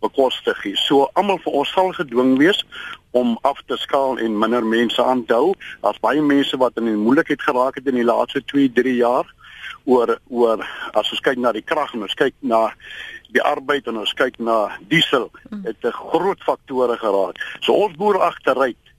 [0.00, 0.76] bekostig nie.
[0.76, 2.64] So almal vir ons sal gedwing wees
[3.16, 5.54] om af te skaal en minder mense aan te hou.
[5.82, 9.26] Daar's baie mense wat in moeilikheid geraak het in die laaste 2, 3 jaar
[9.84, 12.68] oor oor as ons kyk na die krag en ons kyk na
[13.34, 15.30] die arbeid en ons kyk na diesel
[15.64, 17.36] het 'n groot faktore geraak.
[17.60, 18.89] So ons boere agteruit.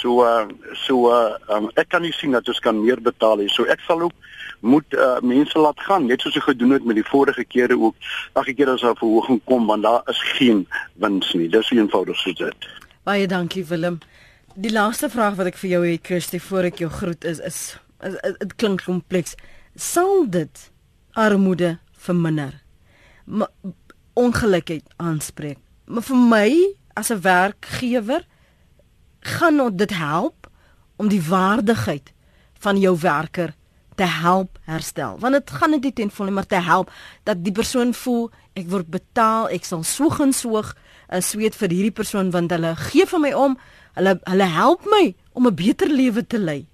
[0.00, 0.46] So uh,
[0.86, 3.48] so uh, um, ek kan nie sien dat ons kan meer betaal nie.
[3.52, 4.14] So ek sal ook
[4.60, 7.96] moet uh, mense laat gaan net soos ek gedoen het met die vorige kere ook.
[8.34, 11.48] Elke keer as daar 'n verhoging kom want daar is geen wins nie.
[11.48, 12.68] Dis eenvoudig so dit.
[13.04, 13.98] Baie dankie Willem.
[14.54, 17.76] Die laaste vraag wat ek vir jou het Kirsty voor ek jou groet is is
[18.38, 19.34] dit klink kompleks.
[19.74, 20.70] Sal dit
[21.12, 22.64] armoede verminder?
[24.16, 25.58] ongelukheid aanspreek.
[25.84, 26.50] Maar vir my
[26.94, 28.24] as 'n werkgewer
[29.26, 30.48] gaan dit help
[30.96, 32.12] om die waardigheid
[32.64, 33.54] van jou werker
[33.96, 35.16] te help herstel.
[35.18, 36.92] Want dit gaan nie ten volle maar te help
[37.24, 40.74] dat die persoon voel ek word betaal, ek sal soeg en soeg
[41.08, 43.58] 'n sweet vir hierdie persoon want hulle gee vir my om,
[43.94, 46.66] hulle hulle help my om 'n beter lewe te lei.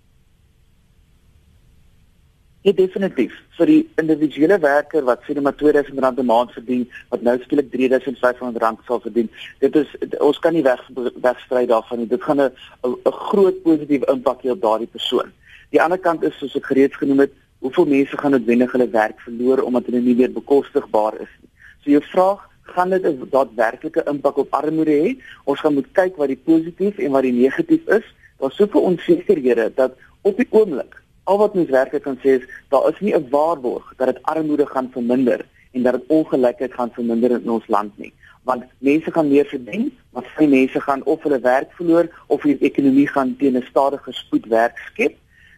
[2.63, 3.33] Ja definitief.
[3.59, 8.85] Vir die individuele werker wat sê maar R2000 'n maand verdien, wat nou skielik R3500
[8.87, 9.89] sal verdien, dit is
[10.21, 10.81] ons kan nie weg
[11.23, 12.07] wegstry daarvan nie.
[12.07, 12.53] Dit gaan 'n
[12.85, 15.33] 'n groot positiewe impak hê op daardie persoon.
[15.71, 19.21] Die ander kant is soos ek gereeds genoem het, hoeveel mense gaan noodwendig hulle werk
[19.21, 21.51] verloor omdat hulle nie meer bekostigbaar is nie.
[21.83, 25.19] So jou vraag gaan dit 'n daadwerklike impak op armoede hê.
[25.45, 28.07] Ons gaan moet kyk wat die positief en wat die negatief is.
[28.39, 32.89] Daar's soveel onsekerhede dat op die oomblik al wat mens werklik kan sê is daar
[32.89, 37.31] is nie 'n waarborg dat dit armoede gaan verminder en dat dit ongelykheid gaan verminder
[37.31, 38.12] in ons land nie.
[38.43, 42.59] Want mense gaan meer verdien maar baie mense gaan of hulle werk verloor of die
[42.59, 45.14] ekonomie gaan teen 'n stadige spoed werk skep.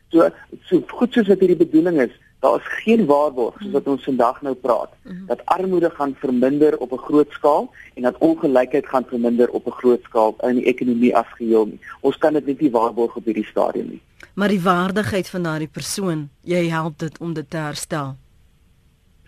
[0.08, 0.28] So
[0.64, 4.42] so goed soos wat hierdie bedoeling is daar is geen waarborg soos wat ons vandag
[4.42, 5.26] nou praat mhm.
[5.26, 9.78] dat armoede gaan verminder op 'n groot skaal en dat ongelykheid gaan verminder op 'n
[9.80, 11.80] groot skaal in die ekonomie as geheel nie.
[12.00, 14.02] Ons kan dit net nie waarborg op hierdie stadium nie
[14.34, 18.14] maar die waardigheid van daardie persoon, jy help dit om dit te herstel.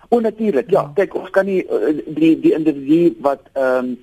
[0.09, 0.71] Onnatuurlik.
[0.71, 3.97] Ja, kyk, ons kan nie uh, die die individu wat ehm um,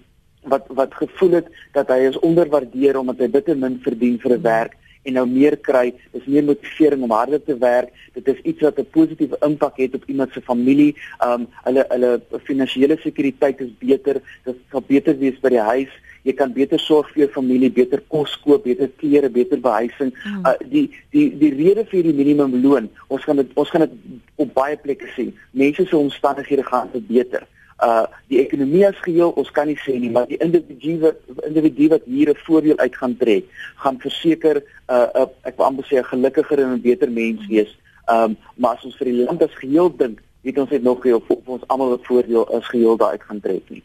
[0.43, 4.35] wat wat gevoel het dat hy is onderwaardeer omdat hy bitter min verdien vir 'n
[4.35, 4.43] hmm.
[4.43, 4.73] werk
[5.03, 7.91] en nou meer kry, is meer motivering om harder te werk.
[8.13, 10.95] Dit is iets wat 'n positiewe impak het op iemand se familie.
[11.19, 15.93] Ehm um, hulle hulle finansiële sekuriteit is beter, dit sal beter wees by die huis
[16.23, 20.13] jy kan beter sorg vir jou familie, beter kos koop, beter klere, beter behuising.
[20.23, 20.45] Mm.
[20.45, 23.97] Uh, die die die rede vir die minimumloon, ons gaan dit ons gaan dit
[24.35, 25.33] op baie plekke sien.
[25.51, 27.47] Mense se omstandighede gaan verbeter.
[27.83, 31.89] Uh die ekonomie as geheel, ons kan nie sê nie, maar die individu wat individu
[31.95, 33.45] wat hier 'n voordeel uit gaan trek,
[33.83, 37.71] gaan verseker uh, uh ek wil amper sê 'n gelukkiger en 'n beter mens wees.
[38.07, 41.23] Um maar as ons vir die land as geheel dink, het ons net nog geheel
[41.27, 43.83] vir ons almal 'n voordeel as geheel daaruit gaan trek nie.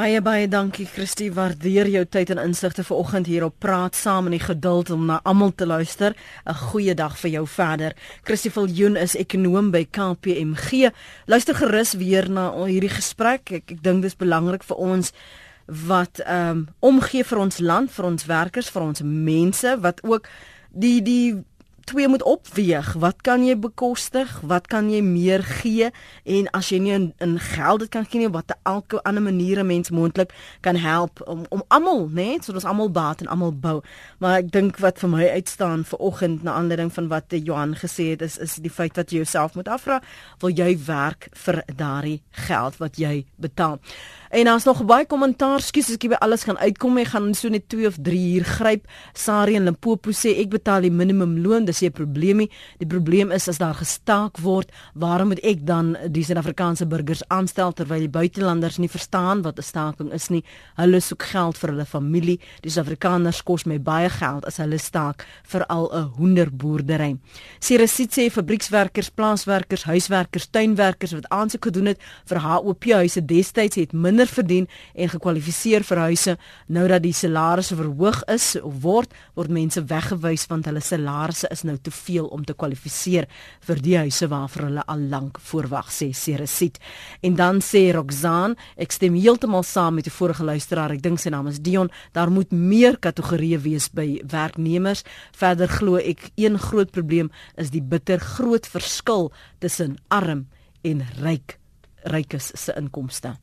[0.00, 4.32] Baie baie dankie Christie, waardeer jou tyd en insigte vanoggend hier op Praat Saam en
[4.32, 6.14] die geduld om na almal te luister.
[6.46, 7.92] 'n Goeie dag vir jou verder.
[8.24, 10.88] Christie Viljoen is ekonom by KPMG.
[11.26, 13.52] Luister gerus weer na hierdie gesprek.
[13.52, 15.12] Ek ek dink dis belangrik vir ons
[15.66, 20.28] wat ehm um, omgee vir ons land, vir ons werkers, vir ons mense wat ook
[20.72, 21.44] die die
[21.90, 22.92] twee moet opweeg.
[23.02, 24.30] Wat kan jy bekostig?
[24.46, 25.90] Wat kan jy meer gee?
[26.24, 29.64] En as jy nie in, in geld dit kan gee nie, wat elke ander maniere
[29.66, 33.52] mens moontlik kan help om om almal, né, nee, sodat ons almal baat en almal
[33.52, 33.80] bou.
[34.22, 38.12] Maar ek dink wat vir my uitstaan vir oggend na aanleiding van wat Johan gesê
[38.14, 39.98] het is is die feit dat jy jouself moet afvra,
[40.40, 43.80] wil jy werk vir daardie geld wat jy betaal?
[44.30, 45.58] En daar's nog baie kommentaar.
[45.58, 47.00] Skus as ek by alles gaan uitkom.
[47.02, 48.84] Ek gaan so net 2 of 3 uur gryp.
[49.18, 51.64] Sari en Limpopo sê ek betaal die minimumloon.
[51.66, 52.50] Dis 'n probleem nie.
[52.78, 57.72] Die probleem is as daar gestaak word, waarom moet ek dan die Suid-Afrikaanse burgers aanstel
[57.72, 60.44] terwyl die buitelanders nie verstaan wat 'n staking is nie?
[60.76, 62.38] Hulle soek geld vir hulle familie.
[62.62, 67.18] Die Suid-Afrikaners kos my baie geld as hulle staak vir al 'n hoenderboerdery.
[67.58, 73.92] Sirasit sê fabriekswerkers, plaaswerkers, huiswerkers, tuinwerkers wat aansoek gedoen het vir HOP huise destyds het
[73.92, 76.36] minder minder verdien en gekwalifiseer vir huise.
[76.68, 81.64] Nou dat die salarisse verhoog is of word word mense weggewys want hulle salarisse is
[81.64, 83.28] nou te veel om te kwalifiseer
[83.66, 86.78] vir die huise waarvoor hulle al lank voorwag sê Ceresit
[87.22, 90.92] en dan sê Roxan ek stem heeltemal saam met die vorige luisteraar.
[90.92, 91.90] Ek dink sy naam is Dion.
[92.12, 95.04] Daar moet meer kategorieë wees by werknemers.
[95.36, 100.48] Verder glo ek een groot probleem is die bitter groot verskil tussen arm
[100.84, 101.56] en ryk
[102.08, 103.36] rykes se inkomste